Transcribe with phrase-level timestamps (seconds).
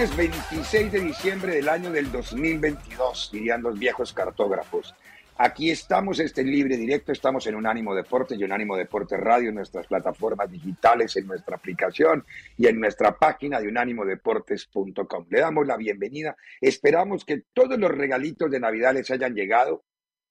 [0.00, 4.94] Lunes 26 de diciembre del año del 2022, dirían los viejos cartógrafos.
[5.36, 9.86] Aquí estamos, este libre directo, estamos en Unánimo Deportes y Unánimo Deportes Radio, en nuestras
[9.86, 12.24] plataformas digitales, en nuestra aplicación
[12.56, 15.26] y en nuestra página de unánimodeportes.com.
[15.28, 16.34] Le damos la bienvenida.
[16.62, 19.84] Esperamos que todos los regalitos de Navidad les hayan llegado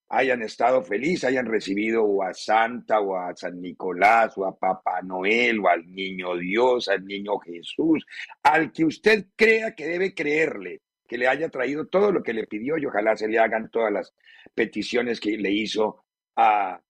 [0.10, 5.02] hayan estado felices, hayan recibido o a Santa o a San Nicolás o a Papá
[5.04, 8.06] Noel o al Niño Dios, al Niño Jesús,
[8.42, 12.48] al que usted crea que debe creerle, que le haya traído todo lo que le
[12.48, 14.14] pidió y ojalá se le hagan todas las
[14.56, 16.04] peticiones que le hizo
[16.36, 16.82] a,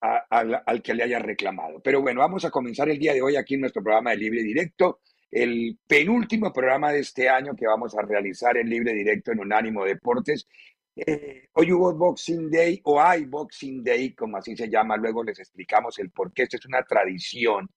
[0.00, 1.80] al, al que le haya reclamado.
[1.80, 4.42] Pero bueno, vamos a comenzar el día de hoy aquí en nuestro programa de Libre
[4.42, 5.00] Directo
[5.30, 9.84] el penúltimo programa de este año que vamos a realizar en Libre Directo en Unánimo
[9.84, 10.46] Deportes
[10.96, 15.38] eh, hoy hubo Boxing Day o hay Boxing Day, como así se llama, luego les
[15.38, 16.44] explicamos el por qué.
[16.44, 17.68] Esta es una tradición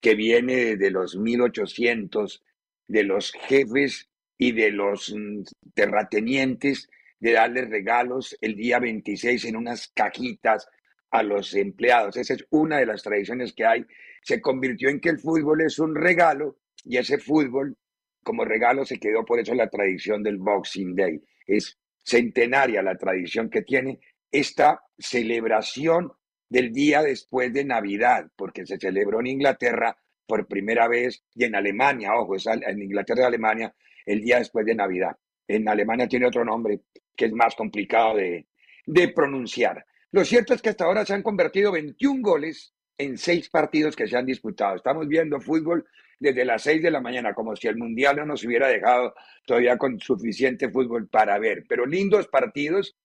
[0.00, 2.44] que viene de los 1800,
[2.86, 5.42] de los jefes y de los mm,
[5.74, 10.68] terratenientes, de darles regalos el día 26 en unas cajitas
[11.10, 12.18] a los empleados.
[12.18, 13.86] Esa es una de las tradiciones que hay.
[14.22, 17.76] Se convirtió en que el fútbol es un regalo y ese fútbol
[18.22, 21.22] como regalo se quedó por eso la tradición del Boxing Day.
[21.46, 24.00] Es centenaria la tradición que tiene
[24.30, 26.12] esta celebración
[26.48, 29.96] del día después de Navidad, porque se celebró en Inglaterra
[30.26, 33.74] por primera vez y en Alemania, ojo, es en Inglaterra y Alemania
[34.04, 35.16] el día después de Navidad.
[35.48, 36.80] En Alemania tiene otro nombre
[37.16, 38.46] que es más complicado de,
[38.86, 39.84] de pronunciar.
[40.12, 44.06] Lo cierto es que hasta ahora se han convertido 21 goles en seis partidos que
[44.06, 44.76] se han disputado.
[44.76, 45.86] Estamos viendo fútbol
[46.18, 49.14] desde las 6 de la mañana, como si el Mundial no nos hubiera dejado
[49.44, 51.64] todavía con suficiente fútbol para ver.
[51.68, 52.96] Pero lindos partidos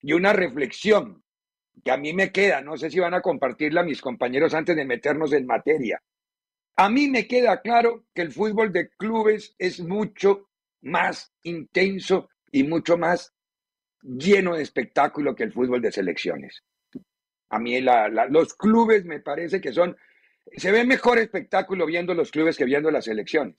[0.00, 1.22] y una reflexión
[1.84, 4.84] que a mí me queda, no sé si van a compartirla mis compañeros antes de
[4.84, 6.00] meternos en materia.
[6.76, 10.48] A mí me queda claro que el fútbol de clubes es mucho
[10.82, 13.34] más intenso y mucho más
[14.02, 16.62] lleno de espectáculo que el fútbol de selecciones.
[17.52, 19.94] A mí los clubes me parece que son
[20.56, 23.56] se ve mejor espectáculo viendo los clubes que viendo las selecciones.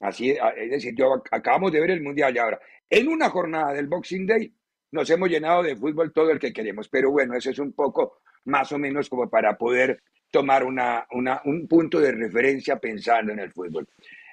[0.00, 3.86] Así, es decir, yo acabamos de ver el Mundial y ahora, en una jornada del
[3.86, 4.52] Boxing Day,
[4.90, 6.88] nos hemos llenado de fútbol todo el que queremos.
[6.88, 11.06] Pero bueno, eso es un poco más o menos como para poder tomar una,
[11.44, 13.86] un punto de referencia pensando en el fútbol.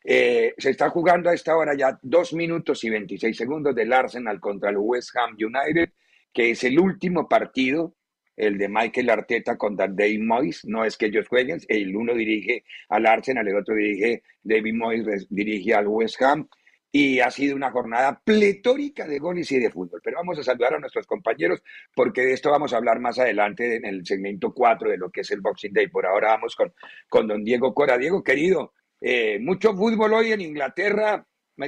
[0.05, 4.39] Eh, se está jugando a esta hora ya dos minutos y 26 segundos del Arsenal
[4.39, 5.91] contra el West Ham United,
[6.33, 7.95] que es el último partido
[8.39, 12.63] el de Michael Arteta con Dave Moyes, no es que ellos jueguen, el uno dirige
[12.87, 16.47] al Arsenal, el otro dirige, David Moyes dirige al West Ham,
[16.91, 20.01] y ha sido una jornada pletórica de goles y de fútbol.
[20.03, 21.61] Pero vamos a saludar a nuestros compañeros
[21.93, 25.21] porque de esto vamos a hablar más adelante en el segmento 4 de lo que
[25.21, 25.87] es el Boxing Day.
[25.87, 26.73] Por ahora vamos con,
[27.07, 27.97] con don Diego Cora.
[27.97, 31.25] Diego, querido, eh, mucho fútbol hoy en Inglaterra.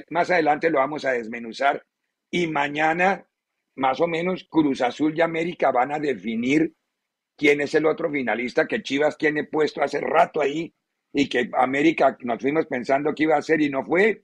[0.10, 1.86] Más adelante lo vamos a desmenuzar.
[2.32, 3.28] Y mañana,
[3.76, 6.74] más o menos, Cruz Azul y América van a definir
[7.36, 10.74] quién es el otro finalista que Chivas tiene puesto hace rato ahí
[11.14, 14.24] y que América nos fuimos pensando que iba a ser y no fue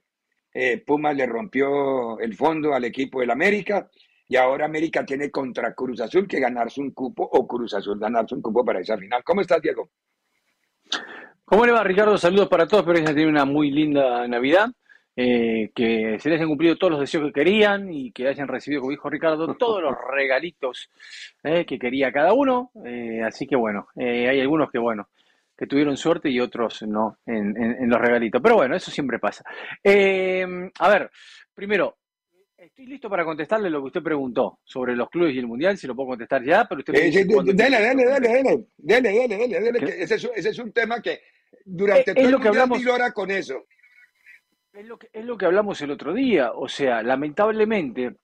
[0.54, 3.88] eh, Pumas le rompió el fondo al equipo del América
[4.26, 8.34] y ahora América tiene contra Cruz Azul que ganarse un cupo o Cruz Azul ganarse
[8.34, 9.22] un cupo para esa final.
[9.24, 9.90] ¿Cómo estás, Diego?
[11.44, 12.16] ¿Cómo le va, Ricardo?
[12.18, 14.68] Saludos para todos, espero que una muy linda Navidad.
[15.20, 18.82] Eh, que se les hayan cumplido todos los deseos que querían y que hayan recibido,
[18.82, 20.90] como dijo Ricardo, todos los regalitos
[21.42, 22.70] eh, que quería cada uno.
[23.26, 25.08] así que bueno, hay algunos que, bueno,
[25.58, 28.40] que tuvieron suerte y otros no en, los regalitos.
[28.40, 29.44] Pero bueno, eso siempre pasa.
[29.82, 30.46] Eh,
[30.78, 31.10] a ver,
[31.52, 31.96] primero,
[32.56, 35.88] estoy listo para contestarle lo que usted preguntó sobre los clubes y el mundial, si
[35.88, 36.94] lo puedo contestar ya, pero usted...
[36.94, 41.22] Eh, dale, dale, dale, dale, dale, dale, dale, ese, es, ese, es, un tema que
[41.64, 42.80] durante todo lo que hablamos
[43.12, 43.64] con eso.
[44.78, 48.14] Es lo, que, es lo que hablamos el otro día, o sea, lamentablemente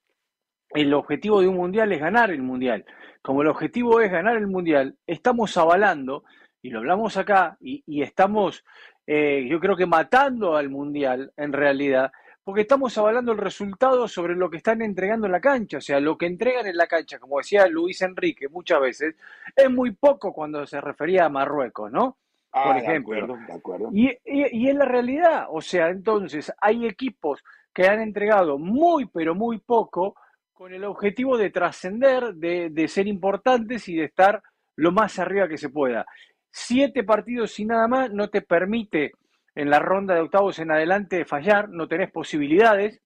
[0.70, 2.84] el objetivo de un mundial es ganar el mundial.
[3.22, 6.22] Como el objetivo es ganar el mundial, estamos avalando
[6.62, 8.64] y lo hablamos acá, y, estamos,
[9.04, 12.12] eh, yo creo que matando al Mundial en realidad,
[12.44, 15.98] porque estamos avalando el resultado sobre lo que están entregando en la cancha, o sea,
[15.98, 19.16] lo que entregan en la cancha, como decía Luis Enrique muchas veces,
[19.56, 22.16] es muy poco cuando se refería a Marruecos, ¿no?
[22.56, 23.14] Ah, Por ejemplo.
[23.14, 23.90] De acuerdo, de acuerdo.
[23.92, 27.42] Y, y, es la realidad, o sea, entonces hay equipos
[27.74, 30.14] que han entregado muy, pero muy poco
[30.52, 34.40] con el objetivo de trascender, de, de ser importantes y de estar
[34.76, 36.06] lo más arriba que se pueda.
[36.48, 39.10] Siete partidos y nada más no te permite
[39.56, 43.00] en la ronda de octavos en adelante fallar, no tenés posibilidades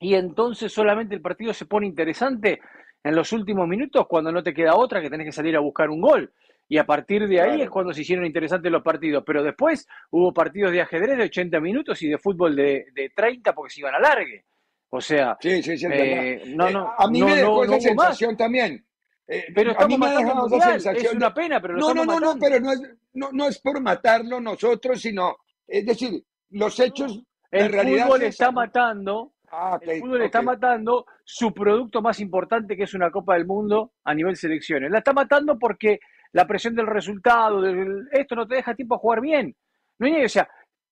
[0.00, 2.60] y entonces solamente el partido se pone interesante
[3.04, 5.88] en los últimos minutos cuando no te queda otra que tenés que salir a buscar
[5.90, 6.32] un gol.
[6.72, 9.22] Y a partir de ahí es cuando se hicieron interesantes los partidos.
[9.26, 13.52] Pero después hubo partidos de ajedrez de 80 minutos y de fútbol de, de 30
[13.52, 14.46] porque se iban a largue.
[14.88, 18.38] O sea, sí, sí, sí, eh, no, no, eh, a mí me dejó esa sensación
[18.38, 18.82] también.
[19.28, 22.80] Eh, pero estamos matando Es una pena, pero no, no, no, no, pero no es,
[23.12, 25.36] no, no es por matarlo nosotros, sino,
[25.66, 27.22] es decir, los hechos.
[27.50, 29.34] El en realidad fútbol está matando.
[29.50, 33.92] Ah, el fútbol está matando su producto más importante, que es una Copa del Mundo
[34.04, 34.90] a nivel selecciones.
[34.90, 36.00] La está matando porque
[36.32, 39.54] la presión del resultado, del, esto no te deja tiempo a jugar bien.
[39.98, 40.48] No o sea,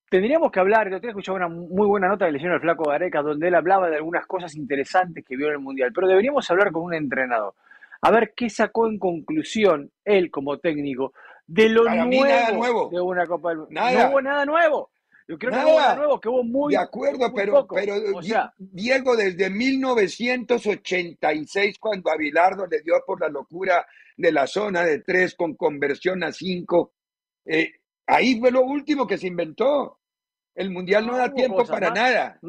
[0.08, 2.88] tendríamos que hablar, yo tenía escuchado una muy buena nota que le hicieron al Flaco
[2.88, 6.50] Gareca, donde él hablaba de algunas cosas interesantes que vio en el Mundial, pero deberíamos
[6.50, 7.54] hablar con un entrenador
[8.02, 11.12] a ver qué sacó en conclusión él como técnico
[11.46, 13.80] de lo nuevo, de una Copa del Mundo.
[13.80, 14.90] No hubo nada nuevo.
[15.30, 16.72] Yo creo que hubo nuevo, que hubo muy.
[16.72, 17.94] De acuerdo, pero, pero
[18.58, 23.86] Diego, desde 1986, cuando Abilardo le dio por la locura
[24.16, 26.94] de la zona de tres con conversión a cinco,
[27.44, 27.74] eh,
[28.06, 30.00] ahí fue lo último que se inventó.
[30.52, 32.40] El mundial no, da tiempo para nada.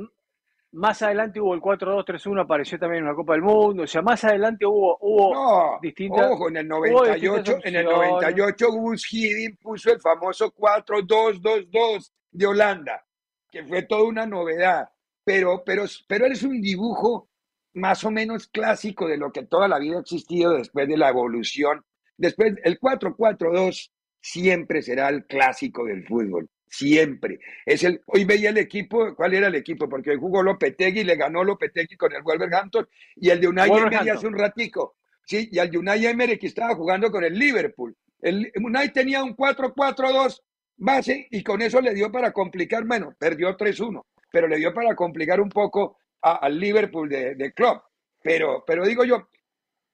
[0.74, 3.84] Más adelante hubo el 4-2-3-1, apareció también en la Copa del Mundo.
[3.84, 6.32] O sea, más adelante hubo, hubo no, distintas.
[6.32, 13.06] Ojo, en el 98, en el 98 Gus Hiddink puso el famoso 4-2-2-2 de Holanda,
[13.52, 14.90] que fue toda una novedad.
[15.26, 17.30] Pero, pero, pero es un dibujo
[17.74, 21.10] más o menos clásico de lo que toda la vida ha existido después de la
[21.10, 21.84] evolución.
[22.16, 27.40] Después, el 4-4-2 siempre será el clásico del fútbol siempre.
[27.66, 29.90] Es el, hoy veía el equipo, ¿cuál era el equipo?
[29.90, 32.88] Porque jugó Lopetegui, le ganó Lopetegui con el Wolverhampton
[33.18, 34.96] y el de Unai Emery hace un ratico.
[35.26, 37.96] Sí, y el de Unai Emery que estaba jugando con el Liverpool.
[38.22, 40.42] El Unai tenía un 4-4-2
[40.78, 44.96] base y con eso le dio para complicar, bueno, perdió 3-1, pero le dio para
[44.96, 47.84] complicar un poco al Liverpool de, de Klopp.
[48.24, 49.28] Pero, pero digo yo,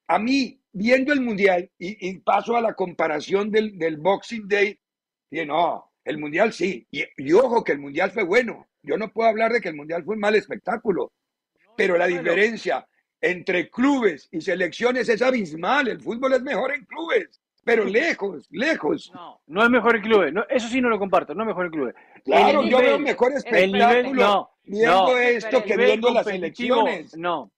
[0.07, 4.79] a mí, viendo el Mundial y, paso a la comparación del, del Boxing Day,
[5.31, 6.87] y no, el Mundial sí.
[6.89, 8.65] Y, ojo que el Mundial fue bueno.
[8.81, 11.11] Yo no puedo hablar de que el Mundial fue un mal espectáculo.
[11.75, 12.87] Pero la diferencia
[13.19, 15.89] entre clubes y selecciones es abismal.
[15.89, 17.41] El fútbol es mejor en clubes.
[17.63, 19.11] Pero lejos, lejos.
[19.13, 20.33] No, no es mejor en clubes.
[20.49, 21.35] eso sí no lo comparto.
[21.35, 21.95] No es mejor en clubes.
[22.23, 27.17] Claro, yo veo mejor espectáculo viendo esto que viendo las selecciones.
[27.17, 27.51] No.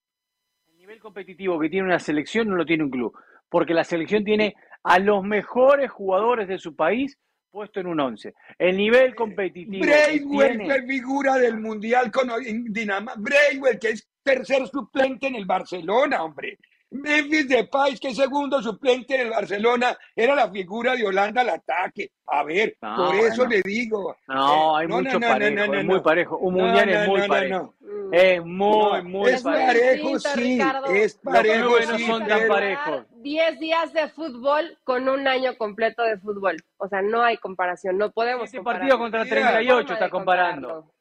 [0.71, 3.13] El nivel competitivo que tiene una selección no lo tiene un club.
[3.47, 7.17] Porque la selección tiene a los mejores jugadores de su país
[7.49, 8.33] puesto en un 11.
[8.57, 9.85] El nivel competitivo.
[9.85, 10.87] Braithwaite tiene...
[10.87, 12.29] figura del Mundial con
[12.69, 13.19] Dinamarca.
[13.19, 16.57] Braithwaite, que es tercer suplente en el Barcelona, hombre.
[16.91, 22.13] Memphis Depay, que segundo suplente del Barcelona, era la figura de Holanda al ataque.
[22.25, 24.15] A ver, por eso le digo.
[24.27, 26.37] No, hay mucho parejo, es muy parejo.
[26.39, 27.75] Un mundial es muy parejo.
[28.11, 30.19] Es muy, muy es parejo.
[30.19, 30.59] sí,
[30.93, 33.05] es parejo, no son tan parejos.
[33.21, 36.57] 10 días de fútbol con un año completo de fútbol.
[36.77, 40.91] O sea, no hay comparación, no podemos Este partido contra 38 está comparando.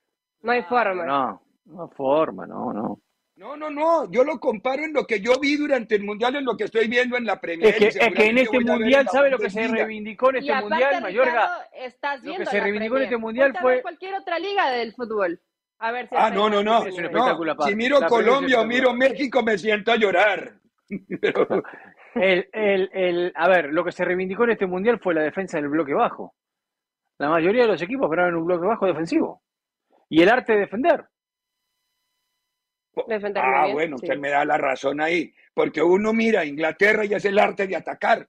[0.42, 1.04] No hay forma.
[1.04, 3.00] No, no hay forma, no, no.
[3.38, 6.44] No, no, no, yo lo comparo en lo que yo vi durante el Mundial, en
[6.44, 7.68] lo que estoy viendo en la Premier.
[7.68, 11.02] Es que, es que en este Mundial, ¿sabe lo que se reivindicó en este Mundial,
[11.02, 11.68] Mayorga?
[11.72, 13.80] Estás lo que se reivindicó en este Mundial fue...
[13.80, 15.40] cualquier otra liga del fútbol.
[15.80, 16.82] A ver si ah, no, no, no.
[16.82, 20.54] si miro Colombia o miro México, me siento a llorar.
[22.14, 25.58] el, el, el, a ver, lo que se reivindicó en este Mundial fue la defensa
[25.58, 26.34] del bloque bajo.
[27.18, 29.42] La mayoría de los equipos en un bloque bajo defensivo.
[30.08, 31.06] Y el arte de defender
[33.36, 37.24] ah, bueno, usted me da la razón ahí, porque uno mira a Inglaterra y es
[37.24, 38.28] el arte de atacar.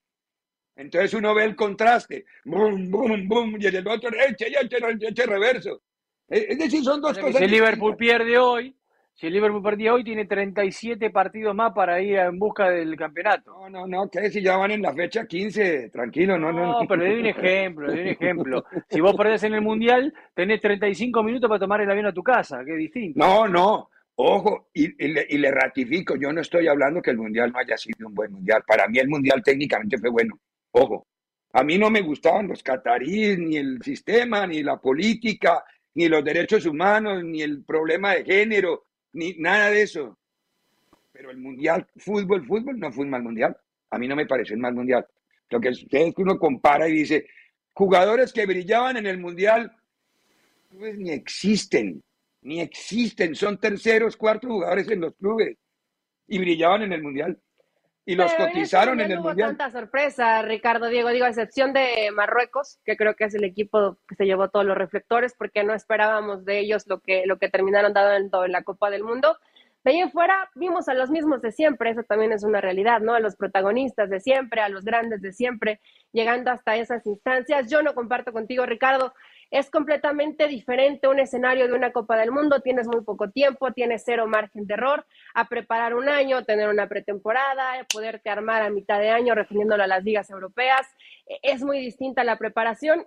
[0.76, 5.82] Entonces uno ve el contraste, boom, boom, boom, y el otro eche, eche, eche reverso.
[6.30, 7.38] Es decir, son dos cosas.
[7.38, 8.76] Si el Liverpool pierde hoy,
[9.14, 13.52] si el Liverpool pierde hoy, tiene 37 partidos más para ir en busca del campeonato.
[13.52, 16.80] No, no, no, que si ya van en la fecha 15, tranquilo, no, no.
[16.80, 18.66] No, pero le doy un ejemplo, le doy un ejemplo.
[18.90, 22.24] Si vos perdés en el Mundial, tenés 35 minutos para tomar el avión a tu
[22.24, 23.20] casa, que es distinto.
[23.20, 23.90] No, no,
[24.22, 28.14] Ojo, y, le, ratifico, yo no estoy hablando que el Mundial no haya sido un
[28.14, 28.62] buen Mundial.
[28.68, 30.38] Para mí el Mundial técnicamente fue bueno.
[30.72, 31.08] Ojo,
[31.54, 35.64] a mí no me gustaban los cataríes, ni el sistema, ni la política,
[35.96, 40.18] ni los derechos humanos, ni el problema de género, ni nada de eso.
[41.12, 43.58] Pero el Mundial, fútbol, fútbol, no fue un mal Mundial.
[43.90, 45.06] A mí no me pareció un mal Mundial.
[45.50, 47.28] Lo que es que uno compara y dice,
[47.74, 49.72] jugadores que brillaban en el Mundial,
[50.70, 52.04] pues ni existen
[52.42, 55.58] ni existen, son terceros, cuartos jugadores en los clubes
[56.28, 57.40] y brillaban en el Mundial.
[58.10, 59.56] Y los cotizaron en el no Mundial.
[59.56, 64.00] tanta sorpresa, Ricardo Diego, digo, a excepción de Marruecos, que creo que es el equipo
[64.08, 67.50] que se llevó todos los reflectores, porque no esperábamos de ellos lo que, lo que
[67.50, 69.38] terminaron dando en la Copa del Mundo.
[69.84, 73.00] De ahí en fuera vimos a los mismos de siempre, eso también es una realidad,
[73.00, 73.14] ¿no?
[73.14, 75.80] A los protagonistas de siempre, a los grandes de siempre,
[76.12, 77.70] llegando hasta esas instancias.
[77.70, 79.14] Yo no comparto contigo, Ricardo,
[79.52, 84.04] es completamente diferente un escenario de una Copa del Mundo, tienes muy poco tiempo, tienes
[84.06, 89.00] cero margen de error, a preparar un año, tener una pretemporada, poderte armar a mitad
[89.00, 90.88] de año refiriéndolo a las ligas europeas,
[91.26, 93.06] e, es muy distinta la preparación.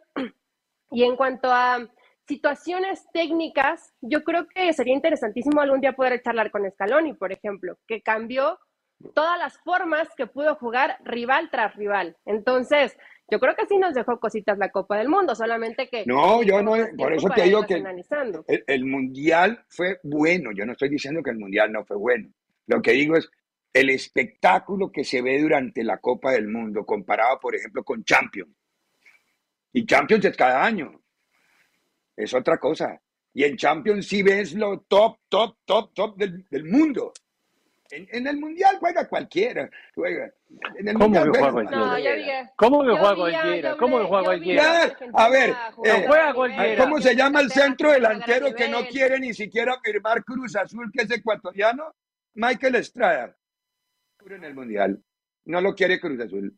[0.91, 1.89] Y en cuanto a
[2.29, 7.79] situaciones técnicas, yo creo que sería interesantísimo algún día poder charlar con Scaloni, por ejemplo,
[7.87, 8.59] que cambió
[9.15, 12.17] todas las formas que pudo jugar rival tras rival.
[12.25, 12.97] Entonces,
[13.31, 16.05] yo creo que sí nos dejó cositas la Copa del Mundo, solamente que...
[16.07, 20.73] No, yo no, por eso te digo que el, el, Mundial fue bueno, yo no
[20.73, 22.29] estoy diciendo que el Mundial no fue bueno,
[22.67, 23.31] lo que digo es
[23.73, 28.55] el espectáculo que se ve durante la Copa del Mundo, comparado, por ejemplo, con Champions.
[29.73, 31.01] Y Champions es cada año,
[32.17, 33.01] es otra cosa.
[33.33, 37.13] Y en Champions sí ves lo top, top, top, top del, del mundo.
[37.93, 39.69] En, el mundial juega cualquiera.
[39.95, 40.33] Juega.
[40.79, 42.53] En el ¿Cómo que juega cualquiera?
[42.57, 43.77] ¿Cómo que juega cualquiera?
[43.77, 44.97] ¿Cómo que juega cualquiera?
[45.13, 50.25] A ver, eh, ¿cómo se llama el centro delantero que no quiere ni siquiera firmar
[50.25, 51.95] Cruz Azul, que es ecuatoriano?
[52.33, 53.37] Michael Estrada.
[54.25, 55.03] En el mundial.
[55.45, 56.57] No lo quiere Cruz Azul.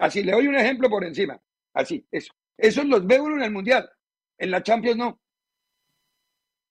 [0.00, 1.40] Así, le doy un ejemplo por encima.
[1.72, 2.34] Así, eso.
[2.56, 3.88] Esos los ve uno en el mundial.
[4.38, 5.20] En la Champions no.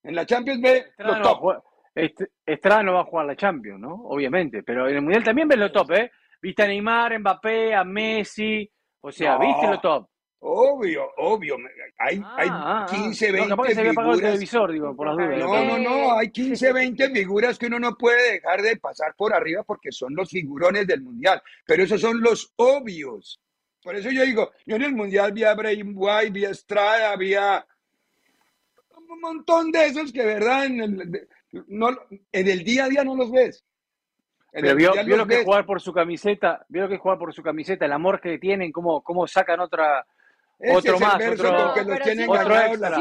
[0.04, 1.64] En la Champions ve los top.
[1.94, 3.94] Estrada no va a jugar la Champions, ¿no?
[4.06, 6.12] Obviamente, pero en el Mundial también ves lo top, ¿eh?
[6.42, 8.70] Viste a Neymar, Mbappé, a Messi,
[9.02, 10.08] o sea, viste lo top.
[10.44, 11.56] Obvio, obvio.
[12.00, 12.50] Hay, hay
[12.90, 14.18] 15, 20 no, figuras.
[14.18, 15.40] El televisor, digo, por las dudas.
[15.40, 16.18] No, no, no.
[16.18, 20.16] Hay 15, 20 figuras que uno no puede dejar de pasar por arriba porque son
[20.16, 21.44] los figurones del Mundial.
[21.64, 23.40] Pero esos son los obvios.
[23.84, 27.16] Por eso yo digo, yo en el Mundial vi a Brahim White, vi a Estrada,
[27.18, 27.64] vi a
[28.98, 30.66] un montón de esos que, ¿verdad?
[30.66, 31.28] En el,
[31.68, 31.90] no,
[32.32, 33.66] en el día a día no los ves.
[34.52, 37.34] Pero vio, lo que es jugar por su camiseta, vio lo que es jugar por
[37.34, 40.06] su camiseta, el amor que tienen, cómo, cómo sacan otra,
[40.74, 42.98] otro más, otro, que los tienen otro extra,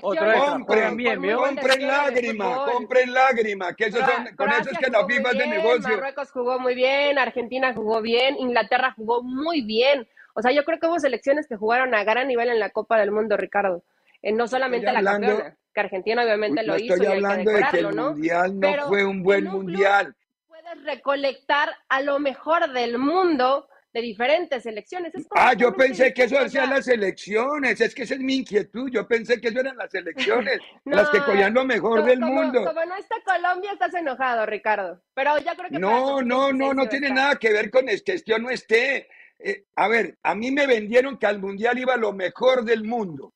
[0.00, 0.50] otro extra.
[0.52, 1.38] Compren, bien, ¿vio?
[1.38, 5.46] compren lágrimas, compren lágrimas, que eso son, con eso es que la FIFA es de
[5.48, 5.88] negocio.
[5.88, 10.06] Marruecos jugó muy bien, Argentina jugó bien, Inglaterra jugó muy bien.
[10.34, 12.96] O sea, yo creo que hubo selecciones que jugaron a gran nivel en la Copa
[12.96, 13.82] del Mundo, Ricardo.
[14.22, 16.94] Eh, no solamente la campeona que Argentina obviamente lo hizo.
[16.94, 20.14] Estoy hablando de que el mundial no fue un buen mundial.
[20.46, 25.12] Puedes recolectar a lo mejor del mundo de diferentes elecciones.
[25.32, 29.06] ah, yo pensé que eso hacían las elecciones, es que esa es mi inquietud, yo
[29.06, 32.64] pensé que eso eran las elecciones, las que cogían lo mejor del mundo.
[32.64, 35.78] Como no está Colombia, estás enojado, Ricardo, pero ya creo que...
[35.78, 39.08] No, no, no, no tiene nada que ver con que yo no esté.
[39.38, 43.34] Eh, a ver, a mí me vendieron que al Mundial iba lo mejor del mundo.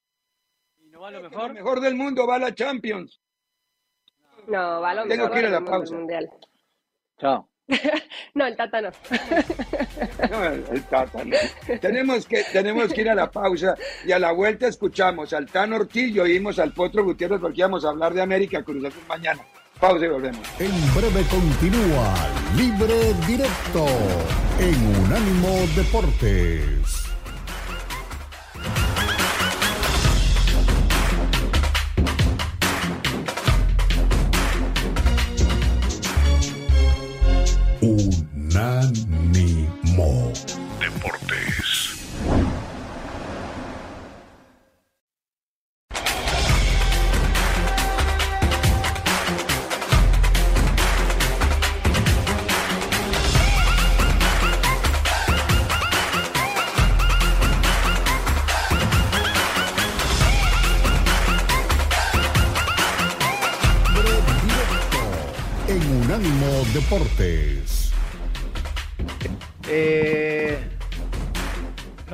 [0.97, 1.49] ¿Y no va lo mejor?
[1.49, 3.21] Lo mejor del mundo va a la Champions.
[4.47, 5.95] No, va lo mejor Tengo que ir a la pausa.
[5.95, 6.31] Mundial.
[7.21, 7.51] Chao.
[8.35, 8.89] no, el Tata no.
[10.31, 11.37] no, el Tata no.
[11.81, 13.75] Tenemos que, tenemos que ir a la pausa
[14.07, 17.85] y a la vuelta escuchamos al Tan Ortiz y oímos al Potro Gutiérrez porque íbamos
[17.85, 19.43] a hablar de América Cruz Azul mañana.
[19.79, 20.49] Pausa y volvemos.
[20.59, 22.15] En breve continúa
[22.57, 23.87] Libre Directo
[24.59, 27.06] en Unánimo Deportes.
[38.87, 40.33] Unánimo
[40.79, 41.97] Deportes.
[65.69, 67.66] en Unánimo Deportes.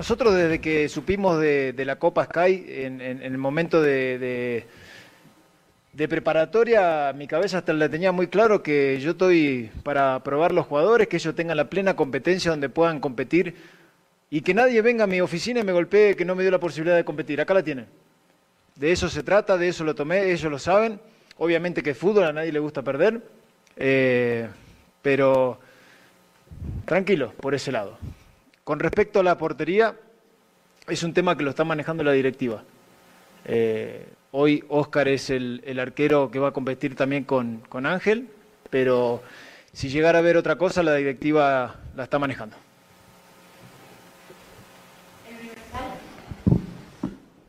[0.03, 4.67] Nosotros desde que supimos de, la Copa Sky, en, el momento de,
[5.97, 11.07] preparatoria, mi cabeza hasta la tenía muy claro que yo estoy para probar los jugadores,
[11.07, 13.55] que ellos tengan la plena competencia donde puedan competir
[14.29, 16.59] y que nadie venga a mi oficina y me golpee que no me dio la
[16.59, 17.41] posibilidad de competir.
[17.41, 17.87] Acá la tienen.
[18.75, 20.99] De eso se trata, de eso lo tomé, ellos lo saben.
[21.39, 23.23] Obviamente que fútbol, a nadie le gusta perder,
[23.77, 24.49] eh,
[25.01, 25.61] pero
[26.87, 27.97] tranquilo por ese lado.
[28.65, 29.97] Con respecto a la portería,
[30.89, 32.63] es un tema que lo está manejando la directiva.
[33.45, 38.29] Eh, hoy Oscar es el, arquero que va a competir también con, con Ángel,
[38.71, 39.21] pero
[39.73, 42.57] si llegara a ver otra cosa, la directiva la está manejando.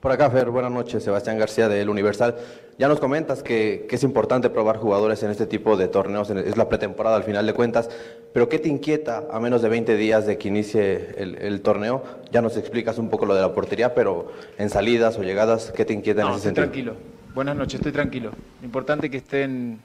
[0.04, 1.02] Por acá, Fer, buenas noches.
[1.02, 2.36] Sebastián García del Universal.
[2.78, 6.68] Ya nos comentas que, es importante probar jugadores en este tipo de torneos, es la
[6.68, 7.90] pretemporada al final de cuentas,
[8.34, 12.04] pero ¿qué te inquieta a menos de 20 días de que inicie el, torneo?
[12.34, 15.86] Ya nos explicas un poco lo de la portería, pero en salidas o llegadas, ¿qué
[15.86, 16.96] te inquieta en ese estoy tranquilo.
[17.34, 18.32] Buenas noches, estoy tranquilo.
[18.62, 19.80] Importante que estén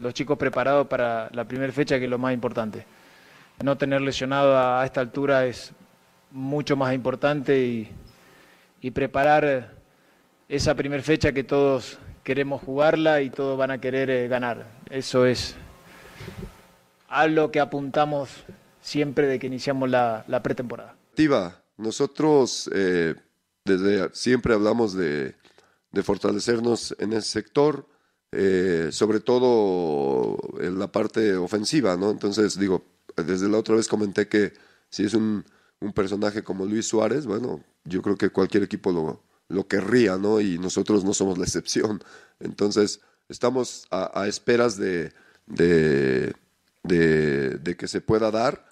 [0.00, 2.84] los chicos preparados para la primera fecha, que es lo más importante.
[3.62, 5.70] No tener lesionado a esta altura es
[6.32, 7.88] mucho más importante y
[8.80, 9.74] y preparar
[10.48, 14.66] esa primera fecha que todos queremos jugarla y todos van a querer eh, ganar.
[14.90, 15.54] Eso es
[17.08, 18.30] a lo que apuntamos
[18.80, 20.96] siempre de que iniciamos la, pretemporada.
[21.76, 23.14] Nosotros eh,
[23.64, 25.34] desde siempre hablamos de,
[26.02, 27.86] fortalecernos en ese sector,
[28.32, 32.10] eh, sobre todo en la parte ofensiva, ¿no?
[32.10, 32.84] Entonces, digo,
[33.16, 34.52] desde la otra vez comenté que
[34.88, 35.44] si es un,
[35.80, 40.40] un personaje como Luis Suárez, bueno, yo creo que cualquier equipo lo, lo querría, ¿no?
[40.40, 42.02] Y nosotros no somos la excepción.
[42.38, 45.12] Entonces, estamos a, esperas de,
[45.46, 46.34] de,
[46.82, 48.66] de, que se pueda dar.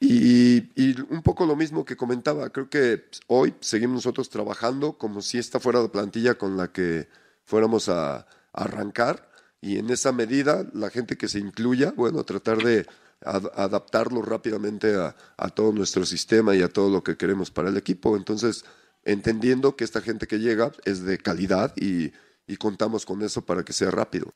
[0.00, 5.22] Y, y, un poco lo mismo que comentaba, creo que hoy seguimos nosotros trabajando como
[5.22, 7.08] si esta fuera la plantilla con la que
[7.44, 12.84] fuéramos a arrancar y en esa medida la gente que se incluya, bueno, tratar de
[13.24, 18.16] adaptarlo rápidamente a, todo nuestro sistema y a todo lo que queremos para el equipo.
[18.16, 18.64] Entonces,
[19.04, 22.12] entendiendo que esta gente que llega es de calidad y,
[22.58, 24.34] contamos con eso para que sea rápido.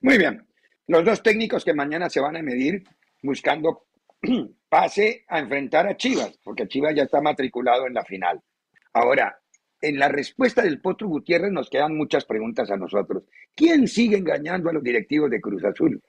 [0.00, 0.44] Muy bien.
[0.88, 2.82] Los dos técnicos que mañana se van a medir
[3.22, 3.84] buscando
[4.68, 8.42] pase a enfrentar a Chivas, porque Chivas ya está matriculado en la final.
[8.92, 9.38] Ahora,
[9.82, 13.24] en la respuesta del Potro Gutiérrez nos quedan muchas preguntas a nosotros.
[13.54, 16.00] ¿Quién sigue engañando a los directivos de Cruz Azul?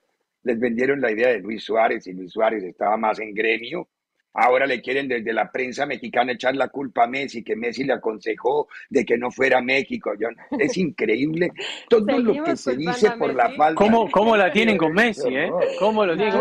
[0.43, 3.87] Les vendieron la idea de Luis Suárez y Luis Suárez estaba más en gremio.
[4.35, 7.93] Ahora le quieren desde la prensa mexicana echar la culpa a Messi, que Messi le
[7.93, 10.11] aconsejó de que no fuera a México.
[10.57, 11.51] es increíble
[11.89, 13.75] todo lo que se dice por la falta.
[13.75, 15.35] ¿Cómo, cómo la tienen con Messi?
[15.35, 15.51] Eh?
[15.79, 16.39] ¿Cómo lo tienen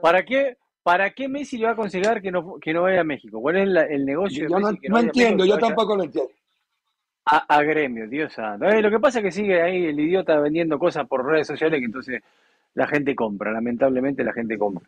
[0.00, 0.56] ¿Para qué?
[0.82, 3.40] ¿Para qué Messi le va a aconsejar que no, que no vaya a México?
[3.40, 4.46] ¿Cuál es el negocio?
[4.48, 6.30] Yo, no, no entiendo, yo tampoco lo entiendo.
[7.26, 8.66] A, gremio, Dios santo.
[8.66, 11.80] Eh, lo que pasa es que sigue ahí el idiota vendiendo cosas por redes sociales
[11.80, 12.22] que entonces
[12.74, 14.86] la gente compra, lamentablemente la gente compra.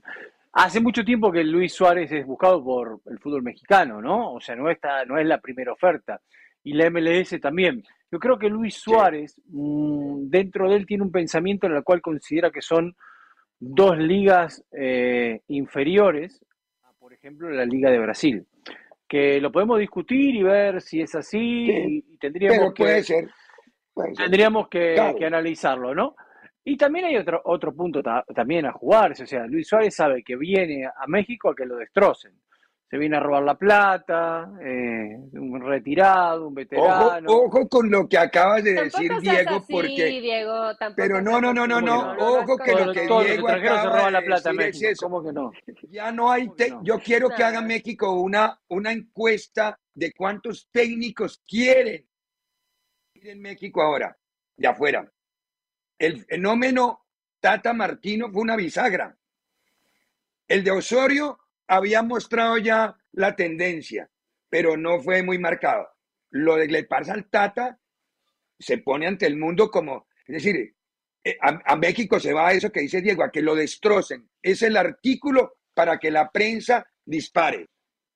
[0.53, 4.33] Hace mucho tiempo que Luis Suárez es buscado por el fútbol mexicano, ¿no?
[4.33, 6.21] O sea, no, está, no es la primera oferta.
[6.65, 7.85] Y la MLS también.
[8.11, 12.01] Yo creo que Luis Suárez, mm, dentro de él, tiene un pensamiento en el cual
[12.01, 12.97] considera que son
[13.59, 16.45] dos ligas eh, inferiores,
[16.99, 18.47] por ejemplo, la Liga de Brasil.
[19.07, 23.31] Que lo podemos discutir y ver si es así y, tendríamos pero puede que, ser.
[24.17, 26.17] Tendríamos que, analizarlo, ¿no?
[26.69, 28.03] Y también hay otro, otro punto
[28.35, 29.23] también a jugarse.
[29.23, 32.33] O sea, Luis Suárez sabe que viene a México a que lo destrocen
[32.89, 37.33] se viene a robar la plata, eh, un retirado, un veterano.
[37.33, 40.21] Ojo, con lo que acabas de decir, Diego, porque.
[40.21, 44.53] Diego, pero no, no, no, no, no, ojo que lo que Diego acaba la plata
[44.53, 45.07] de decir es eso.
[45.07, 45.51] ¿Cómo que no?
[45.91, 46.49] Ya no hay.
[46.83, 52.07] Yo quiero que haga México una, una encuesta de cuántos técnicos quieren
[53.15, 54.17] ir en México ahora,
[54.57, 55.11] de afuera.
[55.99, 57.07] El fenómeno
[57.41, 59.17] Tata Martino fue una bisagra.
[60.49, 64.11] El de Osorio había mostrado ya la tendencia,
[64.49, 65.89] pero no fue muy marcado.
[66.31, 67.79] Lo de Glepar al Tata
[68.59, 70.77] se pone ante el mundo como, es decir,
[71.25, 74.31] eh, a, México se va a eso que dice Diego, a que lo destrocen.
[74.41, 77.67] Es el artículo para que la prensa dispare.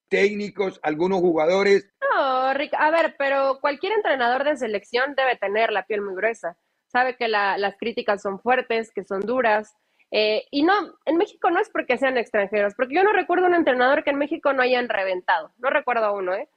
[0.08, 1.90] Técnicos, algunos jugadores.
[2.00, 6.56] No, Rick, a ver, pero cualquier entrenador de selección debe tener la piel muy gruesa.
[6.90, 9.74] Sabe que las críticas son fuertes, que son duras,
[10.10, 10.72] eh, y no,
[11.04, 14.18] en México no es porque sean extranjeros, porque yo no recuerdo un entrenador que en
[14.18, 15.52] México no hayan reventado.
[15.58, 16.48] No recuerdo a uno, ¿eh?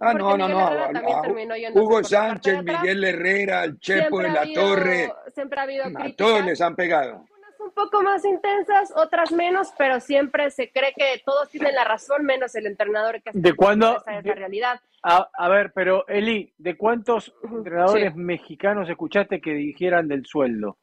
[0.00, 1.72] Ah, no, no, no.
[1.74, 5.10] Hugo Sánchez, Miguel Herrera, el Chepo de la Torre.
[5.34, 7.24] Siempre ha habido A todos les han pegado.
[7.62, 12.24] Un poco más intensas, otras menos, pero siempre se cree que todos tienen la razón,
[12.24, 13.98] menos el entrenador que ¿De cuándo?
[13.98, 14.80] Esa es la realidad.
[15.02, 20.78] A, ver, pero Eli, ¿de cuántos entrenadores mexicanos escuchaste que dijeran del sueldo?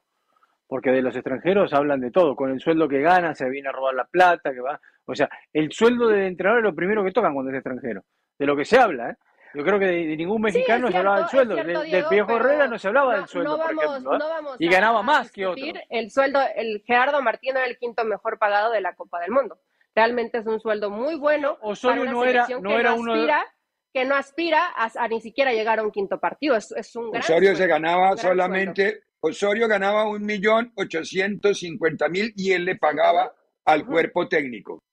[0.70, 3.72] porque de los extranjeros hablan de todo, con el sueldo que gana se viene a
[3.72, 7.14] robar la plata, que va, o sea, el sueldo del entrenador es lo primero que
[7.14, 8.04] tocan cuando es extranjero,
[8.38, 9.16] de lo que se habla, ¿eh?
[9.54, 12.88] Yo creo que de, ningún mexicano se hablaba del sueldo, del viejo Herrera no se
[12.88, 14.56] hablaba del sueldo, por ejemplo, ¿eh?
[14.60, 15.64] y ganaba más que otro.
[15.90, 19.60] El sueldo, el Gerardo Martino era el quinto mejor pagado de la Copa del Mundo.
[19.96, 21.58] Realmente es un sueldo muy bueno.
[21.62, 23.14] Osorio no era, no era uno
[23.94, 26.56] que no aspira a, ni siquiera llegar a un quinto partido.
[26.56, 32.32] Es, es un gran Osorio se ganaba solamente Osorio ganaba un millón ochocientos cincuenta mil
[32.36, 33.34] y él le pagaba
[33.66, 34.84] al cuerpo técnico.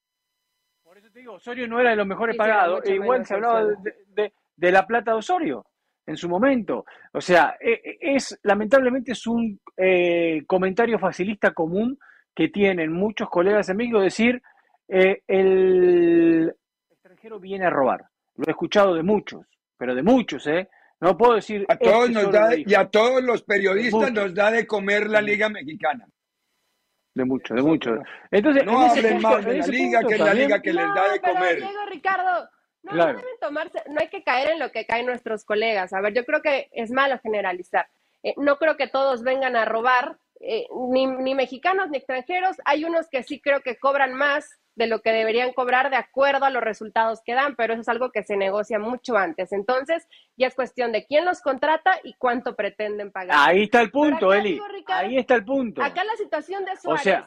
[0.83, 2.81] Por eso te digo, Osorio no era de los mejores pagados.
[2.85, 5.67] E igual se hablaba de, la plata de Osorio
[6.07, 6.85] en su momento.
[7.13, 11.99] O sea, e, e, es lamentablemente es un eh, comentario facilista común
[12.35, 14.43] que tienen muchos colegas en México decir
[14.89, 16.55] eh, el
[16.91, 18.05] extranjero viene a robar.
[18.37, 20.69] Lo he escuchado de muchos, pero de muchos, ¿eh?
[21.01, 21.65] No puedo decir.
[21.69, 25.21] A todos este nos da, y a todos los periodistas nos da de comer la
[25.21, 26.07] Liga Mexicana.
[27.15, 27.91] De mucho, de mucho.
[28.31, 31.21] Entonces, no hablen más de la liga, que es la liga que les da de
[31.21, 31.57] comer.
[31.59, 32.49] Diego, Ricardo,
[32.85, 35.93] no, no, deben tomarse, no hay que caer en lo que caen nuestros colegas.
[35.93, 37.89] A ver, yo creo que es malo generalizar.
[38.23, 42.57] Eh, no creo que todos vengan a robar, eh, ni, ni mexicanos ni extranjeros.
[42.65, 46.45] Hay unos que sí creo que cobran más de lo que deberían cobrar de acuerdo
[46.45, 49.53] a los resultados que dan, pero eso es algo que se negocia mucho antes.
[49.53, 53.37] Entonces, ya es cuestión de quién los contrata y cuánto pretenden pagar.
[53.39, 54.61] Ahí está el punto, Eli.
[54.89, 55.83] Ahí está el punto.
[55.83, 57.25] Acá la situación de Suárez.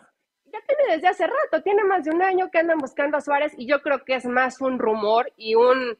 [0.51, 3.53] Ya tiene desde hace rato, tiene más de un año que andan buscando a Suárez
[3.57, 5.97] y yo creo que es más un rumor y un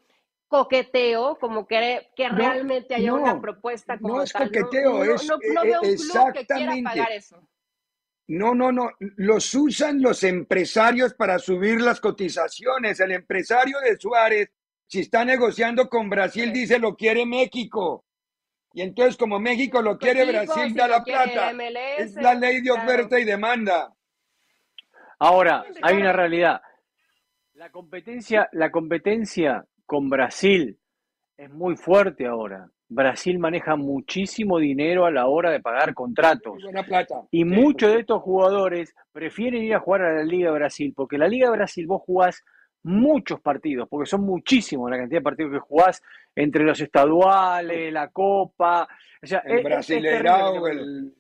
[0.47, 5.81] coqueteo, como que, que realmente haya una propuesta como no es coqueteo, es no, veo
[5.81, 7.41] un club que quiera pagar eso.
[8.27, 8.91] No, no, no.
[8.99, 12.99] Los usan los empresarios para subir las cotizaciones.
[12.99, 14.49] El empresario de Suárez,
[14.86, 18.05] si está negociando con Brasil, dice lo quiere México.
[18.73, 21.51] Y entonces, como México lo pues quiere, Brasil da la plata.
[21.97, 23.96] es la ley de oferta y demanda.
[25.19, 26.62] Ahora, hay una realidad.
[27.53, 30.77] La competencia, la competencia con Brasil
[31.38, 32.69] es muy fuerte ahora.
[32.89, 36.58] Brasil maneja muchísimo dinero a la hora de pagar contratos.
[37.32, 41.17] Y muchos de estos jugadores prefieren ir a jugar a la Liga de Brasil, porque
[41.17, 42.43] la Liga de Brasil vos jugás
[42.84, 46.01] muchos partidos, porque son muchísimos la cantidad de partidos que jugás
[46.34, 48.88] entre los estaduales, la Copa.
[49.21, 51.13] O sea, el Brasileirao, el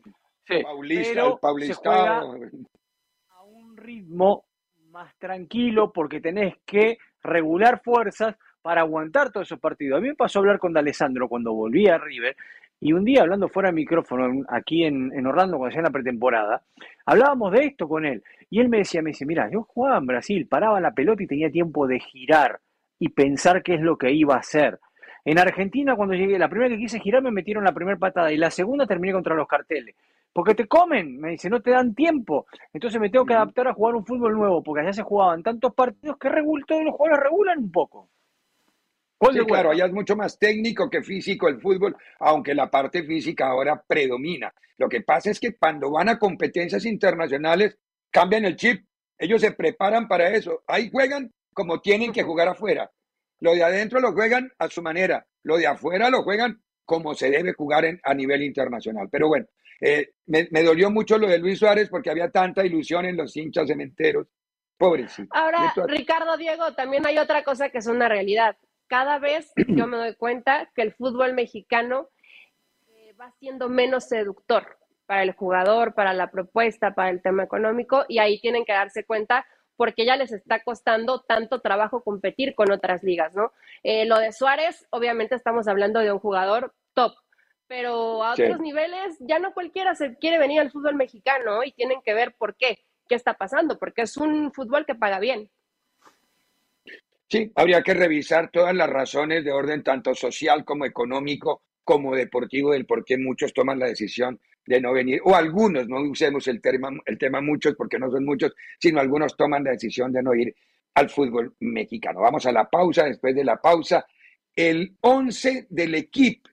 [0.63, 2.19] Paulista, el Paulista.
[2.19, 2.67] A un
[3.87, 4.43] ritmo
[4.91, 9.97] más tranquilo porque tenés que regular fuerzas para aguantar todos esos partidos.
[9.97, 12.35] A mí me pasó a hablar con D'Alessandro cuando volví a River
[12.81, 16.63] y un día hablando fuera de micrófono aquí en, Orlando cuando hacía la pretemporada,
[17.05, 20.05] hablábamos de esto con él y él me decía, me dice, mira, yo jugaba en
[20.05, 22.59] Brasil, paraba la pelota y tenía tiempo de girar
[22.99, 24.79] y pensar qué es lo que iba a hacer.
[25.23, 28.37] En Argentina, cuando llegué, la primera que quise girar me metieron la primera patada y
[28.37, 29.95] la segunda terminé contra los carteles.
[30.33, 32.45] Porque te comen, me dice, no te dan tiempo.
[32.73, 35.73] Entonces me tengo que adaptar a jugar un fútbol nuevo, porque allá se jugaban tantos
[35.73, 36.29] partidos que
[36.67, 38.09] todos los jugadores regulan un poco.
[39.31, 43.47] Sí, claro, allá es mucho más técnico que físico el fútbol, aunque la parte física
[43.47, 44.53] ahora predomina.
[44.77, 47.79] Lo que pasa es que cuando van a competencias internacionales
[48.11, 48.85] cambian el chip.
[49.17, 50.63] Ellos se preparan para eso.
[50.67, 52.91] Ahí juegan como tienen que jugar afuera.
[53.39, 57.29] Lo de adentro lo juegan a su manera, lo de afuera lo juegan como se
[57.29, 59.07] debe jugar en, a nivel internacional.
[59.11, 59.45] Pero bueno,
[59.81, 63.35] eh, me, me, dolió mucho lo de Luis Suárez porque había tanta ilusión en los
[63.35, 64.27] hinchas cementeros.
[64.77, 65.29] Pobrecito.
[65.31, 68.57] Ahora, Ricardo Diego, también hay otra cosa que es una realidad.
[68.87, 72.09] Cada vez yo me doy cuenta que el fútbol mexicano
[72.87, 78.05] eh, va siendo menos seductor para el jugador, para la propuesta, para el tema económico,
[78.07, 79.45] y ahí tienen que darse cuenta
[79.77, 83.53] porque ya les está costando tanto trabajo competir con otras ligas, ¿no?
[83.83, 87.13] Eh, lo de Suárez, obviamente estamos hablando de un jugador top,
[87.67, 92.01] pero a otros niveles ya no cualquiera se quiere venir al fútbol mexicano y tienen
[92.03, 95.49] que ver por qué, qué está pasando, porque es un fútbol que paga bien.
[97.29, 102.71] Sí, habría que revisar todas las razones de orden tanto social como económico como deportivo
[102.71, 106.61] del por qué muchos toman la decisión de no venir, o algunos, no usemos el
[106.61, 110.35] tema, el tema muchos porque no son muchos, sino algunos toman la decisión de no
[110.35, 110.53] ir
[110.95, 112.19] al fútbol mexicano.
[112.19, 114.05] Vamos a la pausa, después de la pausa,
[114.53, 116.49] el 11 del equipo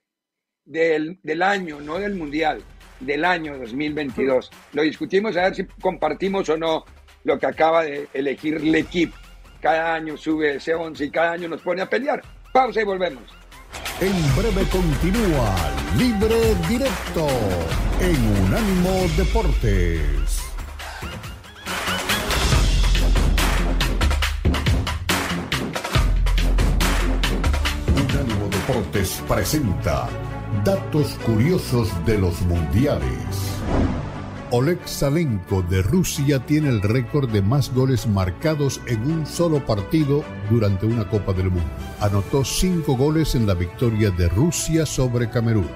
[0.64, 2.62] del, del año, no del mundial,
[3.00, 4.50] del año 2022.
[4.72, 6.84] Lo discutimos a ver si compartimos o no
[7.24, 9.16] lo que acaba de elegir el equipo.
[9.60, 12.22] Cada año sube ese 11 y cada año nos pone a pelear.
[12.52, 13.24] Pausa y volvemos.
[14.00, 15.54] En breve continúa
[15.96, 17.28] Libre Directo
[18.00, 20.43] en Unánimo Deportes.
[28.92, 30.08] Presenta
[30.64, 33.10] Datos curiosos de los mundiales.
[34.50, 40.22] Oleg Salenko de Rusia tiene el récord de más goles marcados en un solo partido
[40.50, 41.68] durante una Copa del Mundo.
[42.00, 45.68] Anotó cinco goles en la victoria de Rusia sobre Camerún.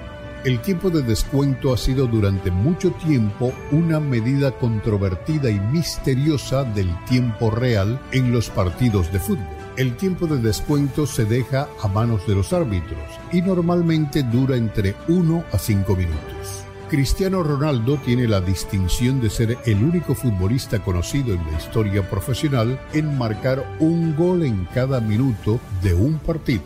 [0.45, 6.89] El tiempo de descuento ha sido durante mucho tiempo una medida controvertida y misteriosa del
[7.05, 9.58] tiempo real en los partidos de fútbol.
[9.79, 12.99] El tiempo de descuento se deja a manos de los árbitros
[13.31, 16.65] y normalmente dura entre 1 a 5 minutos.
[16.89, 22.77] Cristiano Ronaldo tiene la distinción de ser el único futbolista conocido en la historia profesional
[22.91, 26.63] en marcar un gol en cada minuto de un partido.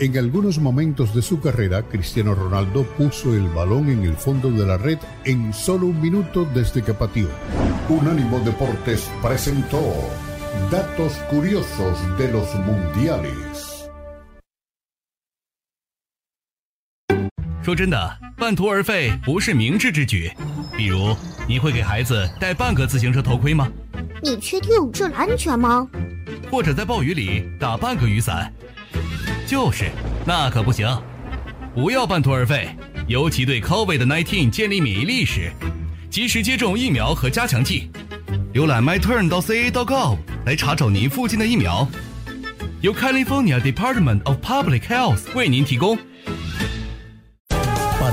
[0.00, 4.66] En algunos momentos de su carrera, Cristiano Ronaldo puso el balón en el fondo de
[4.66, 7.28] la red en solo un minuto desde que pateó.
[7.88, 9.78] Unánimo Deportes presentó
[10.70, 13.86] Datos Curiosos de los Mundiales.
[17.62, 20.32] 说真的，半途而废不是明智之举。
[20.76, 23.70] 比如，你会给孩子戴半个自行车头盔吗？
[24.22, 25.86] 你确定这安全吗？
[26.50, 28.52] 或者在暴雨里打半个雨伞？
[29.46, 29.90] 就是，
[30.26, 30.88] 那可不行。
[31.74, 32.74] 不要半途而废，
[33.06, 35.52] 尤其对 COVID-19 建立免疫力时，
[36.10, 37.88] 及时接种疫苗和加强剂。
[38.52, 41.86] 浏览 myturn.ca.gov 来查找您附近的疫苗。
[42.80, 45.96] 由 California Department of Public Health 为您提供。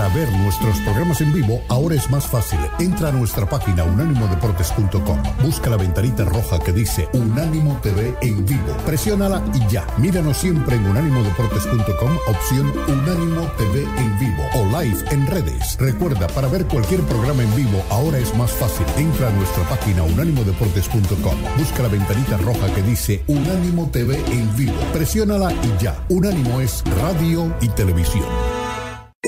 [0.08, 2.60] Para ver nuestros programas en vivo, ahora es más fácil.
[2.80, 5.22] Entra a nuestra página unánimodeportes.com.
[5.44, 8.78] Busca la ventanita roja que dice Unánimo TV en vivo.
[8.86, 9.86] Presiónala y ya.
[9.98, 15.78] Míranos siempre en unánimodeportes.com, opción Unánimo TV en vivo o live en redes.
[15.78, 18.86] Recuerda, para ver cualquier programa en vivo, ahora es más fácil.
[18.96, 21.36] Entra a nuestra página unánimodeportes.com.
[21.58, 24.80] Busca la ventanita roja que dice Unánimo TV en vivo.
[24.94, 26.02] Presiónala y ya.
[26.08, 28.57] Unánimo es radio y televisión.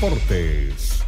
[0.00, 1.04] Deportes.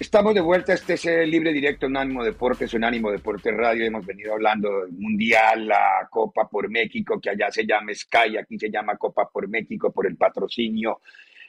[0.00, 3.84] Estamos de vuelta, este es el libre directo en Ánimo Deportes, un Ánimo Deportes Radio.
[3.84, 8.58] Hemos venido hablando del Mundial, la Copa por México, que allá se llama Sky, aquí
[8.58, 11.02] se llama Copa por México por el patrocinio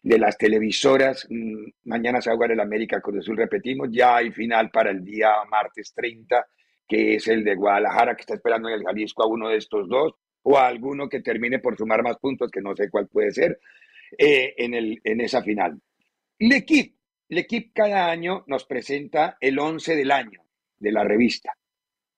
[0.03, 1.25] de las televisoras.
[1.27, 4.91] Mm, Mañana se va a jugar el América Cruz Azul, repetimos, ya hay final para
[4.91, 6.45] el día martes 30,
[6.87, 9.89] que es el de Guadalajara, que está esperando en el Jalisco a uno de estos
[9.89, 13.31] dos, o a alguno que termine por sumar más puntos, que no sé cuál puede
[13.31, 13.59] ser,
[14.17, 15.79] eh, en, el, en esa final.
[16.37, 20.41] El equipo cada año nos presenta el 11 del año
[20.77, 21.53] de la revista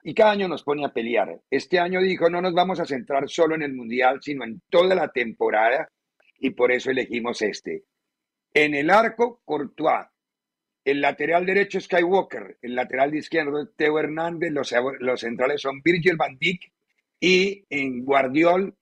[0.03, 1.39] y cada año nos pone a pelear.
[1.49, 4.95] Este año dijo, no nos vamos a centrar solo en el Mundial, sino en toda
[4.95, 5.89] la temporada
[6.39, 7.83] y por eso elegimos este.
[8.53, 10.07] En el arco, Courtois.
[10.83, 12.57] El lateral derecho, Skywalker.
[12.61, 14.51] El lateral izquierdo, Teo Hernández.
[14.51, 16.71] Los, los centrales son Virgil van Dijk
[17.21, 18.75] y en Guardiol,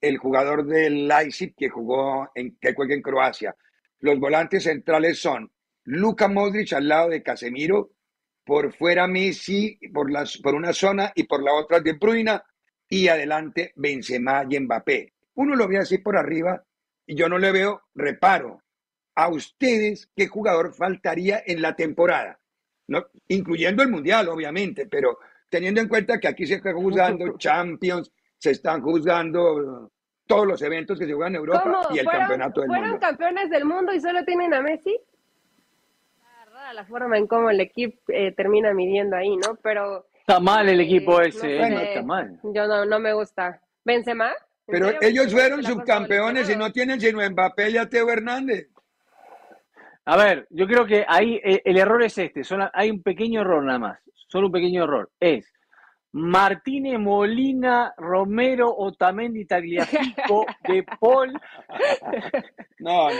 [0.00, 3.56] el jugador del Leipzig que jugó en, que juega en Croacia.
[4.00, 5.50] Los volantes centrales son
[5.84, 7.92] Luka Modric al lado de Casemiro,
[8.44, 12.40] por fuera Messi por, las, por una zona y por la otra De Bruyne
[12.88, 15.12] y adelante Benzema y Mbappé.
[15.34, 16.64] Uno lo ve así por arriba
[17.06, 18.62] y yo no le veo reparo.
[19.14, 22.40] A ustedes, ¿qué jugador faltaría en la temporada?
[22.88, 28.10] No, incluyendo el Mundial, obviamente, pero teniendo en cuenta que aquí se está juzgando Champions,
[28.38, 29.90] se están juzgando
[30.26, 31.94] todos los eventos que se juegan en Europa ¿Cómo?
[31.94, 33.00] y el ¿Fueron- campeonato del ¿Fueron mundo.
[33.06, 34.94] campeones del mundo y solo tienen a Messi?
[34.94, 39.56] Está rara la forma en cómo el equipo eh, termina midiendo ahí, ¿no?
[39.62, 41.68] Pero Está mal el equipo eh, ese, no ¿eh?
[41.68, 41.70] sé.
[41.70, 42.40] No está mal.
[42.42, 43.60] yo no, no me gusta.
[43.84, 44.28] ¿Benzema?
[44.28, 44.34] ¿En
[44.72, 44.98] Pero serio?
[45.02, 48.68] ellos fueron subcampeones y no tienen sino a Mbappé y a Teo Hernández.
[50.10, 52.42] A ver, yo creo que ahí eh, el error es este.
[52.42, 53.98] Son, hay un pequeño error nada más.
[54.26, 55.10] Solo un pequeño error.
[55.20, 55.52] Es
[56.12, 61.38] Martínez, Molina, Romero, Otamendi, Tagliafico, De Paul.
[62.78, 63.16] No, no,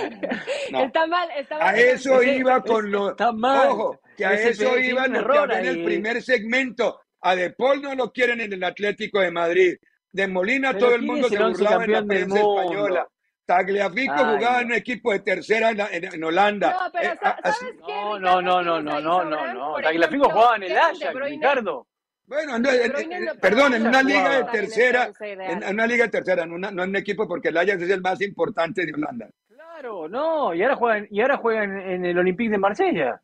[0.70, 0.80] no.
[0.84, 1.74] Está mal, está mal.
[1.74, 3.10] A eso Ese- iba con los.
[3.10, 3.68] está mal.
[3.68, 7.00] Ojo, que a Ese eso iba lo en el primer segmento.
[7.20, 9.74] A De Paul no lo quieren en el Atlético de Madrid.
[10.10, 13.08] De Molina Pero todo el ¿quién mundo se burlaba en la prensa española.
[13.48, 16.76] Tagliafico Ay, jugaba en un equipo de tercera en, la- en- en Holanda.
[16.78, 17.18] No, pero Eh.
[17.22, 18.20] No, Ricardo?
[18.20, 20.98] no, no, no, no, no, no, Tagliafico ejemplo, jugaba en el Ajax.
[21.14, 21.86] Ricardo.
[22.26, 26.10] Bueno, no, en- no- perdón, en una liga de tercera, en, en una liga de
[26.10, 28.92] tercera, en una- no en un equipo porque el Ajax es el más importante de
[28.92, 29.28] Holanda.
[29.48, 33.18] Claro, no, y ahora juegan, y ahora juegan en el Olympique de Marsella.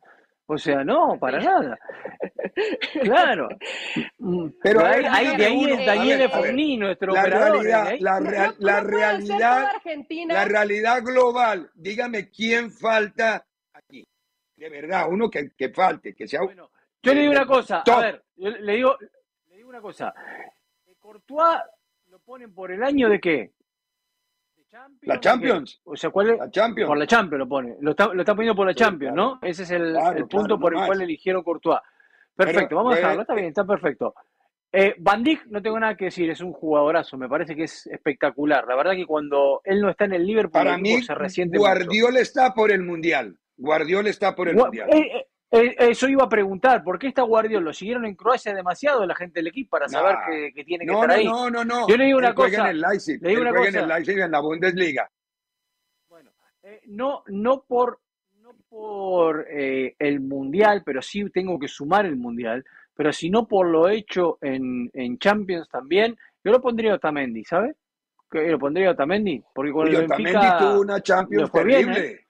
[0.47, 1.77] O sea, no, para nada.
[3.01, 3.49] Claro.
[4.61, 6.29] Pero ver, ahí- de ahí es Daniel.
[6.29, 7.63] Forní, nuestro La operador.
[7.63, 7.89] realidad, ¿eh?
[7.93, 9.67] Ahí- la, real- la No realidad,
[10.27, 11.69] la realidad global.
[11.73, 14.07] Dígame quién falta aquí.
[14.55, 16.41] De verdad, uno que, que falte, que sea.
[16.43, 16.69] Bueno,
[17.01, 17.95] Yo le digo una cosa, Top.
[17.97, 18.95] a ver, yo le digo,
[19.49, 20.13] le digo una cosa.
[20.99, 21.59] Courtois
[22.09, 23.51] lo ponen por el año de qué?
[25.01, 25.19] La.
[25.19, 25.81] Champions.
[25.83, 26.37] O sea, ¿cuál es?
[26.37, 26.87] La Champions.
[26.87, 27.75] Por la Champions lo pone.
[27.79, 29.39] Lo está, lo está poniendo por la Sí, Champions, claro.
[29.41, 29.47] ¿no?
[29.47, 30.87] Ese es el, Claro, el punto claro, por no el más.
[30.87, 31.79] cual eligieron Courtois.
[32.35, 34.13] Perfecto, Pero, vamos a eh, dejarlo, está bien, está perfecto.
[34.73, 37.87] Eh, Van Dijk, no tengo nada que decir, es un jugadorazo, me parece que es
[37.87, 38.65] espectacular.
[38.67, 41.57] La verdad que cuando él no está en el Liverpool, Para el mí, se resiente
[41.57, 41.69] mucho.
[41.69, 43.37] Guardiola está por el Mundial.
[43.55, 44.89] Guardiola está por el Gua- Mundial.
[44.93, 47.65] eh, eh, eso iba a preguntar, ¿por qué está Guardiola?
[47.65, 50.25] ¿Lo siguieron en Croacia demasiado la gente del equipo para saber Nah.
[50.29, 51.25] que, que tiene que No, estar ahí?
[51.25, 51.87] no, no, no.
[51.87, 53.21] Yo le digo una Él cosa, en el Leipzig.
[53.21, 53.93] le digo Él una juega en el cosa.
[53.95, 55.09] Leipzig en la Bundesliga.
[56.63, 57.99] Eh, no, no por,
[58.41, 63.47] no por eh, el mundial, pero sí tengo que sumar el mundial, pero si no
[63.47, 67.75] por lo hecho en, en Champions también, yo lo pondría a Otamendi, ¿sabes?
[68.31, 71.65] Que lo pondría a Otamendi, porque con Y el Otamendi Benfica tuvo una Champions bien,
[71.67, 71.99] terrible.
[71.99, 72.11] ¿eh?
[72.13, 72.24] Le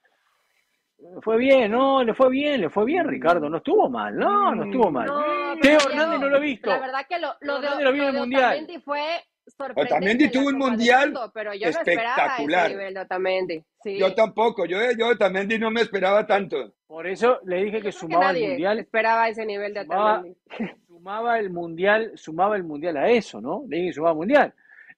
[1.22, 4.66] fue bien, no, le fue bien, le fue bien, Ricardo, no estuvo mal, no, no
[4.66, 5.08] estuvo mal.
[5.08, 5.24] No,
[5.62, 6.70] Teo Hernández no lo he visto.
[6.70, 8.44] La verdad que lo, lo de, Hernández lo vi en el Mundial.
[8.44, 9.02] Otamendi fue
[9.46, 9.94] sorprendente.
[9.94, 12.66] Otamendi tuvo un Mundial Mundo, pero yo no esperaba espectacular.
[12.66, 13.64] ese nivel de Otamendi.
[13.84, 13.98] Sí.
[13.98, 16.74] Yo tampoco, yo, yo Otamendi no me esperaba tanto.
[16.88, 20.38] Por eso le dije que sumaba el mundial, esperaba ese nivel de Sumaba- Otamendi.
[20.88, 23.64] sumaba el mundial, sumaba el mundial a eso, ¿no?
[23.68, 24.54] Le dije que sumaba el mundial.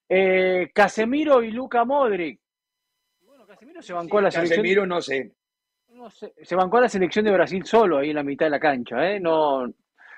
[0.10, 2.40] Eh, Casemiro y Luca Modric.
[3.26, 4.58] Bueno, Casemiro se bancó a la selección.
[4.60, 5.34] Casemiro no sé.
[5.98, 8.52] No sé, se bancó a la selección de Brasil solo ahí en la mitad de
[8.52, 9.20] la cancha, ¿eh?
[9.20, 9.66] No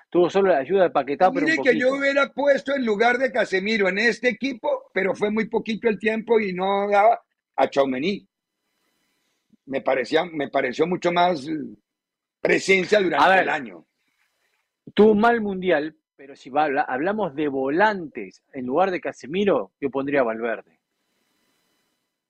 [0.09, 3.17] tuvo solo la ayuda de Paquetá, pero un Mire que yo hubiera puesto en lugar
[3.17, 7.21] de Casemiro en este equipo, pero fue muy poquito el tiempo y no daba
[7.55, 8.27] a Chaumení.
[9.65, 11.47] Me parecía, me pareció mucho más
[12.41, 13.39] presencia durante ver.
[13.43, 13.85] el año.
[14.93, 19.73] Tuvo un mal mundial, pero si va- habla- hablamos de volantes en lugar de Casemiro,
[19.79, 20.78] yo pondría a Valverde.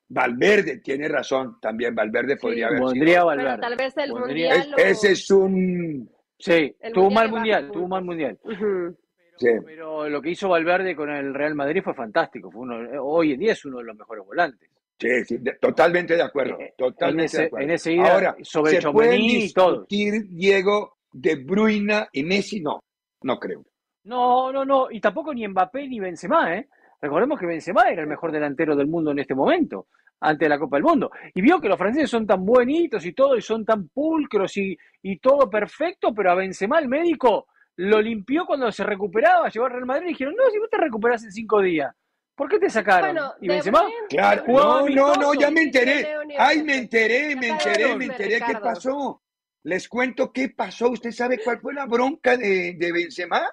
[0.10, 3.26] Valverde tiene razón, también Valverde podría haber Pondría a sido.
[3.28, 3.49] Valverde.
[3.51, 4.72] Pero tal vez el Pondría- Es- mundial.
[4.72, 6.10] lo- ese es un
[6.41, 8.39] Sí, El tuvo mundial mal mundial, tuvo un mal mundial.
[8.43, 8.97] Ujú.
[9.38, 9.47] Sí.
[9.66, 12.49] Pero lo que hizo Valverde con el Real Madrid fue fantástico.
[12.51, 14.70] Fue uno, hoy en día es uno de los mejores volantes.
[14.99, 16.57] Sí, sí, de- totalmente de acuerdo.
[16.78, 17.64] Totalmente en ese- de acuerdo.
[17.66, 19.72] en ese ida Ahora, sobre ¿se pueden Tchouaméni y todo.
[19.86, 22.60] discutir Diego de Bruyne y Messi?
[22.62, 22.82] No,
[23.24, 23.64] no creo.
[24.05, 24.88] No, no, no.
[24.91, 26.68] Y tampoco ni Mbappé ni Benzema, ¿eh?
[27.02, 29.88] Recordemos que Benzema era el mejor delantero del mundo en este momento,
[30.20, 31.12] antes de la Copa del Mundo.
[31.34, 34.78] Y vio que los franceses son tan buenitos y todo, y son tan pulcros y,
[35.04, 37.47] y todo perfecto, pero a Benzema el médico
[37.78, 40.78] lo limpió cuando se recuperaba, llegó al Real Madrid y dijeron, no, si vos te
[40.78, 41.95] recuperás en cinco días,
[42.36, 43.12] ¿por qué te sacaron?
[43.16, 46.02] Bueno, y Benzema Bruyne- Claro, no, no, no, ya me enteré.
[46.38, 49.22] Ay, me enteré, me enteré, me enteré qué pasó.
[49.64, 50.89] Les cuento qué pasó.
[50.89, 53.50] ¿Usted sabe cuál fue la bronca de, de Benzema?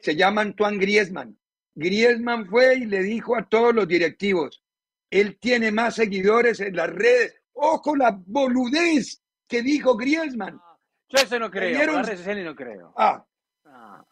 [0.00, 1.37] Se llama Antoine Griezmann.
[1.78, 4.62] Griezmann fue y le dijo a todos los directivos,
[5.10, 7.34] él tiene más seguidores en las redes.
[7.52, 10.60] Ojo la boludez que dijo Griezmann.
[11.08, 12.92] Yo eso no creo, dieron- las redes sociales no creo.
[12.96, 13.24] Ah,
[13.64, 14.04] Ah,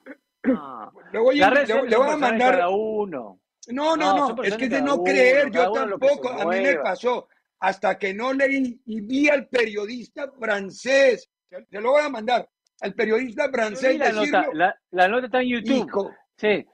[0.45, 0.93] ah.
[1.13, 3.41] le voy a, le- le voy a mandar cada uno.
[3.69, 7.29] No, no, No, es que de no uno, creer, yo tampoco, a mí me pasó,
[7.59, 12.49] hasta que no leí y vi al periodista francés, se lo voy a mandar,
[12.81, 15.87] al periodista francés la decirlo, nota, la, la nota está en YouTube.
[15.89, 16.65] hijo, Sí.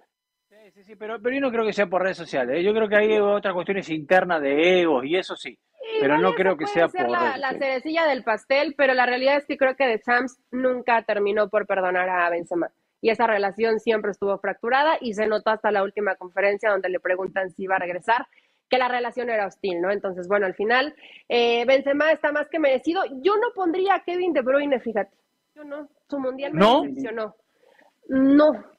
[0.84, 2.58] Sí, pero, pero yo no creo que sea por redes sociales.
[2.58, 2.62] ¿eh?
[2.64, 5.58] Yo creo que hay otras cuestiones internas de egos y eso sí.
[6.00, 9.36] Pero no creo que sea ser por la, la cerecilla del pastel, pero la realidad
[9.36, 12.70] es que creo que The Champs nunca terminó por perdonar a Benzema.
[13.00, 17.00] Y esa relación siempre estuvo fracturada y se notó hasta la última conferencia donde le
[17.00, 18.26] preguntan si iba a regresar,
[18.70, 19.90] que la relación era hostil, ¿no?
[19.90, 20.94] Entonces, bueno, al final,
[21.28, 23.02] eh, Benzema está más que merecido.
[23.20, 25.14] Yo no pondría a Kevin De Bruyne, fíjate.
[25.54, 25.88] Yo no.
[26.08, 26.82] Su mundial me ¿No?
[26.82, 27.36] decepcionó.
[28.08, 28.71] No.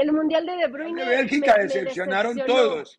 [0.00, 1.04] El mundial de De Bruyne.
[1.04, 2.98] de Bélgica me- me decepcionaron todos,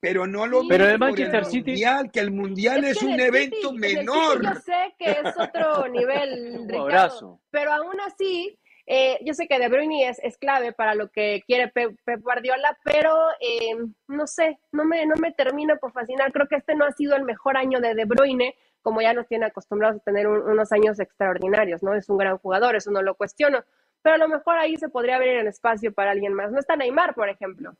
[0.00, 3.20] pero no lo Sí, Pero el Manchester City- mundial, que el mundial es, que un
[3.20, 4.42] evento City- menor.
[4.42, 7.40] yo sé que es otro nivel, Un Ricardo, abrazo.
[7.50, 11.42] pero aún así, eh, yo sé que De Bruyne es, es clave para lo que
[11.46, 13.76] quiere Pep, Pep Guardiola, pero eh,
[14.08, 16.32] no sé, no me, no me termina por fascinar.
[16.32, 19.28] Creo que este no ha sido el mejor año de De Bruyne, como ya nos
[19.28, 21.94] tiene acostumbrados a tener un- unos años extraordinarios, ¿no?
[21.94, 23.62] Es un gran jugador, eso no lo cuestiono,
[24.02, 26.50] pero a lo mejor ahí se podría abrir el espacio para alguien más.
[26.50, 27.72] No está Neymar, por ejemplo.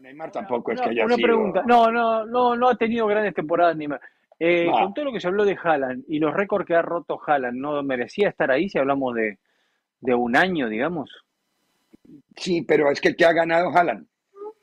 [0.00, 1.62] Neymar tampoco es Una, que haya una sido- pregunta.
[1.66, 4.00] No, no, no, no ha tenido grandes temporadas ni más.
[4.38, 4.72] Eh, No.
[4.72, 7.58] Con todo lo que se habló de Haaland y los récords que ha roto Haaland,
[7.58, 9.38] ¿no merecía estar ahí si hablamos de,
[10.00, 11.10] de un año, digamos?
[12.36, 14.06] Sí, pero es que ¿qué ha ganado Haaland?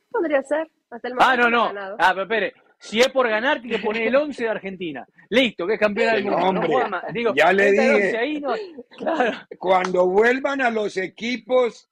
[0.10, 0.70] Podría ser.
[0.89, 1.70] Hasta el Ah, no, no.
[2.00, 2.54] Ah, pero espere.
[2.80, 5.07] Si es por ganar, tiene que poner el 11 de Argentina.
[5.30, 6.39] Listo, que es campeón del mundo.
[6.39, 7.03] No hombre, juega más.
[7.13, 7.89] Digo, ya le dije.
[7.93, 8.53] 11 ahí, no.
[8.97, 9.32] Claro.
[9.57, 11.89] Cuando vuelvan a los equipos,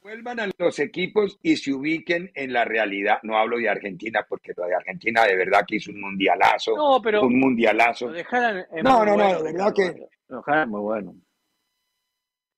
[0.00, 3.18] vuelvan a los equipos y se ubiquen en la realidad.
[3.24, 6.76] No hablo de Argentina, porque lo de Argentina de verdad que hizo un mundialazo.
[6.76, 8.14] No, pero un mundialazo.
[8.14, 8.24] es
[8.82, 11.14] No, no, no, de verdad que- Lo de Haaland es muy bueno.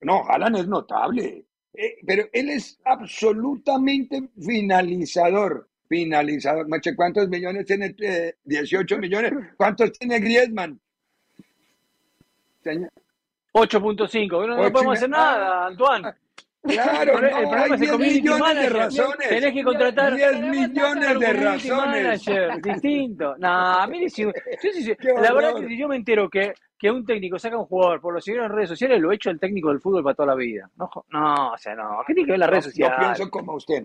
[0.02, 1.44] No, Haaland es notable.
[1.74, 5.68] Eh, pero él es absolutamente finalizador.
[5.88, 6.66] Finalizador.
[6.96, 7.94] ¿cuántos millones tiene?
[8.00, 9.32] Eh, 18 millones.
[9.56, 10.78] ¿Cuántos tiene Griezmann?
[12.62, 12.90] Señor.
[13.52, 14.46] 8.5.
[14.46, 16.12] No, no podemos hacer nada, Antoine.
[16.62, 18.72] Claro, El, el no, problema hay es el 10 community millones de manager.
[18.76, 19.28] razones.
[19.28, 22.26] Tenés que contratar 10 millones de razones.
[22.26, 23.36] manager distinto.
[23.38, 24.32] No, mire, si, yo
[24.98, 28.00] Qué la verdad que si yo me entero que, que un técnico saca un jugador
[28.00, 30.26] por lo seguidores en redes sociales, lo he hecho el técnico del fútbol para toda
[30.26, 30.68] la vida.
[30.76, 32.02] No, no o sea, no.
[32.06, 32.98] ¿Qué tiene que ver las redes Yo sociales?
[32.98, 33.84] pienso como usted.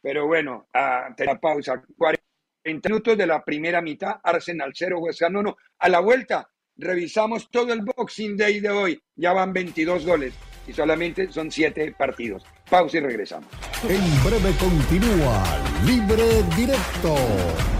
[0.00, 1.82] Pero bueno, ah, te la pausa.
[1.96, 2.22] 40
[2.64, 5.56] minutos de la primera mitad, Arsenal 0, West Ham 1.
[5.78, 9.02] A la vuelta, revisamos todo el Boxing Day de hoy.
[9.16, 10.34] Ya van 22 goles
[10.66, 12.44] y solamente son 7 partidos.
[12.68, 13.48] Pausa y regresamos.
[13.88, 15.42] En breve continúa
[15.84, 17.16] Libre Directo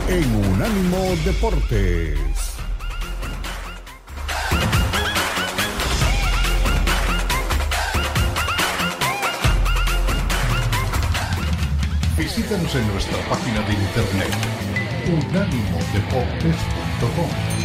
[0.08, 2.57] en Unánimo Deportes.
[12.18, 14.34] Visítanos en nuestra página de internet
[15.06, 17.57] unánimodeportes.com.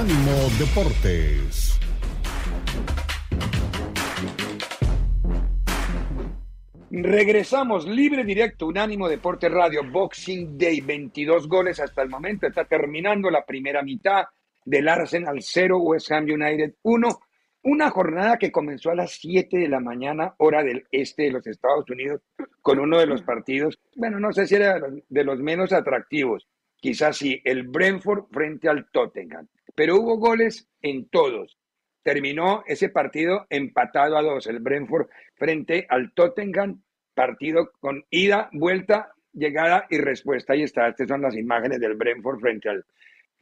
[0.00, 1.78] Unánimo Deportes.
[6.90, 13.30] Regresamos libre directo, Unánimo Deporte Radio, Boxing Day, 22 goles hasta el momento, está terminando
[13.30, 14.24] la primera mitad,
[14.64, 17.20] del Arsenal 0, West Ham United 1.
[17.64, 21.46] Una jornada que comenzó a las 7 de la mañana, hora del este de los
[21.46, 22.22] Estados Unidos,
[22.62, 25.74] con uno de los partidos, bueno, no sé si era de los, de los menos
[25.74, 26.48] atractivos,
[26.80, 31.58] quizás sí, el Brentford frente al Tottenham, pero hubo goles en todos.
[32.02, 36.82] Terminó ese partido empatado a dos, el Brentford frente al Tottenham,
[37.14, 40.54] partido con ida, vuelta, llegada y respuesta.
[40.54, 42.84] Ahí está, estas son las imágenes del Brentford frente al,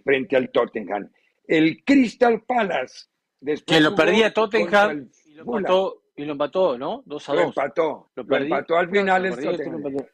[0.04, 1.08] frente al Tottenham.
[1.46, 3.06] El Crystal Palace.
[3.40, 7.02] Después Que lo perdía Tottenham el y lo empató, y lo empató, ¿no?
[7.06, 7.48] 2 a Lo 2.
[7.50, 8.44] empató, Lo lo perdí.
[8.46, 10.06] empató al final Lo el este lo Tottenham.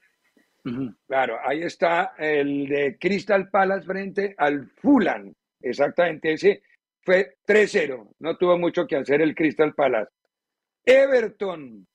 [1.07, 5.33] Claro, ahí está el de Crystal Palace frente al Fulham.
[5.61, 6.63] Exactamente, ese
[7.03, 8.15] fue 3-0.
[8.21, 10.11] No tuvo mucho que hacer el Crystal Palace.
[10.85, 11.87] Everton,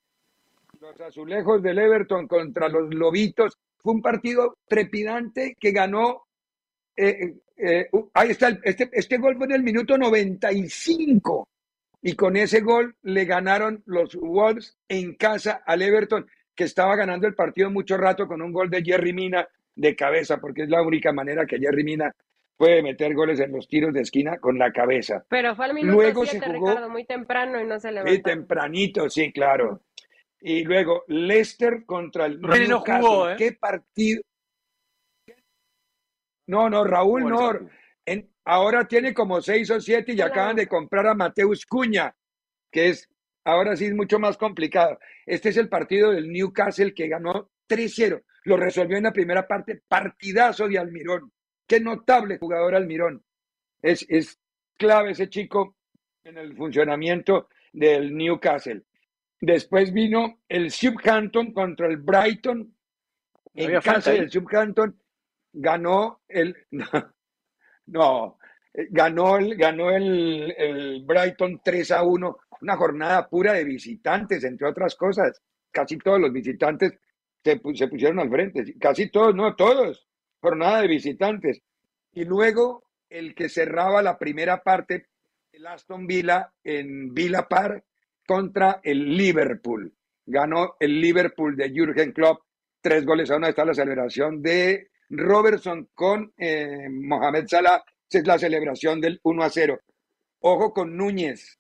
[0.80, 3.58] los azulejos del Everton contra los lobitos.
[3.78, 6.24] Fue un partido trepidante que ganó.
[6.96, 11.48] eh, eh, uh, ahí está, el- este, este gol fue en el minuto 95.
[12.02, 16.26] Y con ese gol le ganaron los Wolves en casa al Everton,
[16.60, 20.42] que estaba ganando el partido mucho rato con un gol de Jerry Mina de cabeza,
[20.42, 22.14] porque es la única manera que Jerry Mina
[22.58, 25.24] puede meter goles en los tiros de esquina con la cabeza.
[25.30, 27.94] Pero fue al minuto Luego se 7, jugó- Ricardo, muy temprano y no se Sí,
[27.94, 28.22] levantó.
[28.24, 29.84] tempranito, sí, claro.
[30.42, 33.36] Y luego Leicester contra el René no jugó, ¿eh?
[33.38, 34.22] ¿Qué partido?
[36.48, 37.58] No, no, Raúl no.
[38.06, 40.32] En- ahora tiene como seis o siete y Claro.
[40.34, 42.14] acaban de comprar a Mateus Cuña,
[42.70, 43.08] que es,
[43.50, 45.00] ahora sí es mucho más complicado.
[45.26, 48.24] Este es el partido del Newcastle que ganó 3-0.
[48.46, 51.32] Lo resolvió en la primera parte, partidazo de Almirón.
[51.68, 53.24] Qué notable jugador Almirón.
[53.82, 54.40] Es, es
[54.78, 55.78] clave ese chico
[56.24, 58.84] en el funcionamiento del Newcastle.
[59.42, 62.74] Después vino el Southampton contra el Brighton.
[63.54, 65.00] En casa del Southampton
[65.54, 66.56] ganó el
[67.88, 68.38] no,
[68.74, 74.44] eh, ganó el ganó el, el Brighton 3 a 1, una jornada pura de visitantes,
[74.44, 75.42] entre otras cosas.
[75.72, 76.94] Casi todos los visitantes
[77.44, 80.08] se, pu- se pusieron al frente, casi todos, no todos,
[80.42, 81.62] jornada de visitantes.
[82.14, 85.08] Y luego el que cerraba la primera parte,
[85.52, 87.84] el Aston Villa en Villa Park
[88.28, 89.94] contra el Liverpool.
[90.26, 92.42] Ganó el Liverpool de Jürgen Klopp,
[92.82, 93.48] tres goles a uno.
[93.48, 97.84] Está la celebración de Robertson con eh, Mohamed Salah.
[98.12, 99.80] Es la celebración del 1 a 0.
[100.42, 101.59] Ojo con Núñez.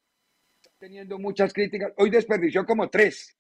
[0.79, 1.91] Teniendo muchas críticas.
[1.97, 3.35] Hoy desperdició como tres.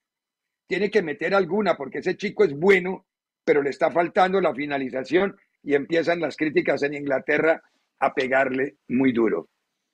[0.67, 3.05] Tiene que meter alguna porque ese chico es bueno,
[3.45, 7.61] pero le está faltando la finalización y empiezan las críticas en Inglaterra
[7.99, 9.47] a pegarle muy duro.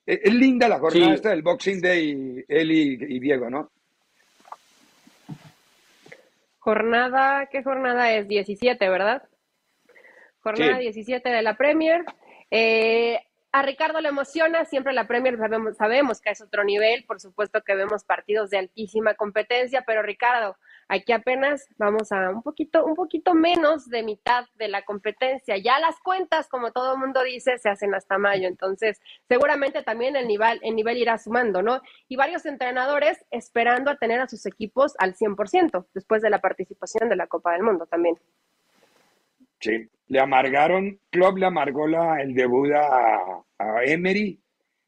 [0.06, 1.14] Es, es linda la jornada Sí.
[1.14, 3.72] esta del Boxing Day, él y, y Diego, ¿no?
[6.60, 8.28] Jornada, ¿qué jornada es?
[8.28, 9.24] 17, ¿verdad?
[10.39, 10.84] Jornada Sí.
[10.84, 12.04] 17 de la Premier.
[12.50, 13.20] Eh,
[13.56, 17.62] a Ricardo le emociona, siempre la Premier sabemos, sabemos que es otro nivel, por supuesto
[17.62, 20.58] que vemos partidos de altísima competencia, pero Ricardo,
[20.89, 25.56] aquí apenas vamos a un poquito, un poquito menos de mitad de la competencia.
[25.56, 28.99] Ya las cuentas, como todo el mundo dice, se hacen hasta mayo, entonces
[29.30, 31.82] seguramente también el nivel, el nivel irá sumando, ¿no?
[32.10, 37.08] Y varios entrenadores esperando a tener a sus equipos al 100% después de la participación
[37.08, 38.20] de la Copa del Mundo también.
[39.62, 44.39] Sí, le amargaron, Klopp le amargó la, el debut a, a Emery,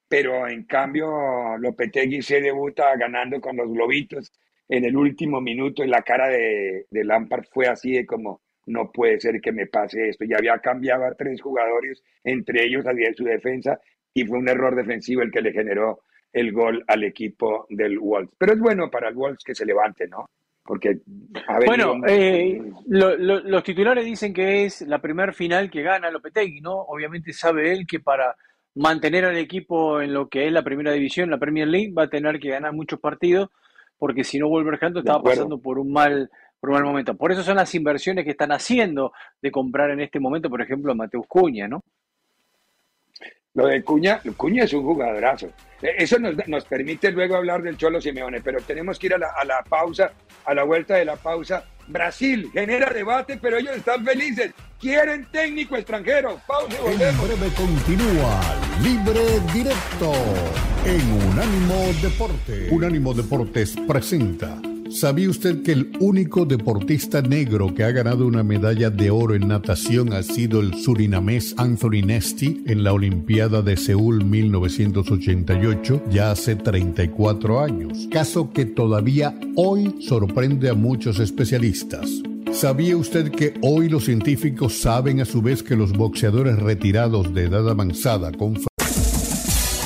[0.07, 4.31] pero en cambio Lopetegui se debuta ganando con los globitos
[4.69, 8.91] en el último minuto y la cara de, de Lampard fue así de como, no
[8.91, 10.25] puede ser que me pase esto.
[10.25, 13.79] Ya había cambiado a tres jugadores, entre ellos había su defensa,
[14.13, 16.01] y fue un error defensivo el que le generó
[16.33, 18.35] el gol al equipo del Wolves.
[18.37, 20.25] Pero es bueno para el Wolves que se levante, ¿no?
[20.67, 20.99] Porque
[21.47, 21.65] ha venido
[21.95, 26.59] Bueno, eh, lo- lo- los titulares dicen que es la primer final que gana Lopetegui,
[26.61, 26.75] ¿no?
[26.75, 28.35] Obviamente sabe él que para
[28.75, 32.09] mantener al equipo en lo que es la primera división, la Premier League, va a
[32.09, 33.49] tener que ganar muchos partidos,
[33.97, 37.15] porque si no Wolverhampton estaba pasando por un mal por un mal momento.
[37.15, 39.11] Por eso son las inversiones que están haciendo
[39.41, 41.83] de comprar en este momento, por ejemplo, a Mateus Cuña, ¿no?
[43.57, 45.47] Lo de Cuña, Cuña es un jugadorazo.
[45.81, 49.17] Eh, Eso nos, nos permite luego hablar del Cholo Simeone, pero tenemos que ir a
[49.17, 50.11] la, a la pausa,
[50.45, 51.63] a la vuelta de la pausa.
[51.87, 54.51] Brasil genera debate, pero ellos están felices.
[54.79, 56.39] Quieren técnico extranjero.
[56.47, 57.27] Pausa y En volvemos.
[57.27, 58.39] breve continúa
[58.83, 60.11] Libre Directo
[60.85, 62.67] en Unánimo Deporte.
[62.69, 64.55] Unánimo Deportes presenta.
[64.89, 69.47] ¿Sabía usted que el único deportista negro que ha ganado una medalla de oro en
[69.47, 76.55] natación ha sido el surinamés Anthony Nesti en la Olimpiada de Seúl 1988, ya hace
[76.55, 78.07] 34 años?
[78.09, 82.09] Caso que todavía hoy sorprende a muchos especialistas.
[82.53, 87.43] ¿Sabía usted que hoy los científicos saben a su vez que los boxeadores retirados de
[87.43, 88.55] edad avanzada con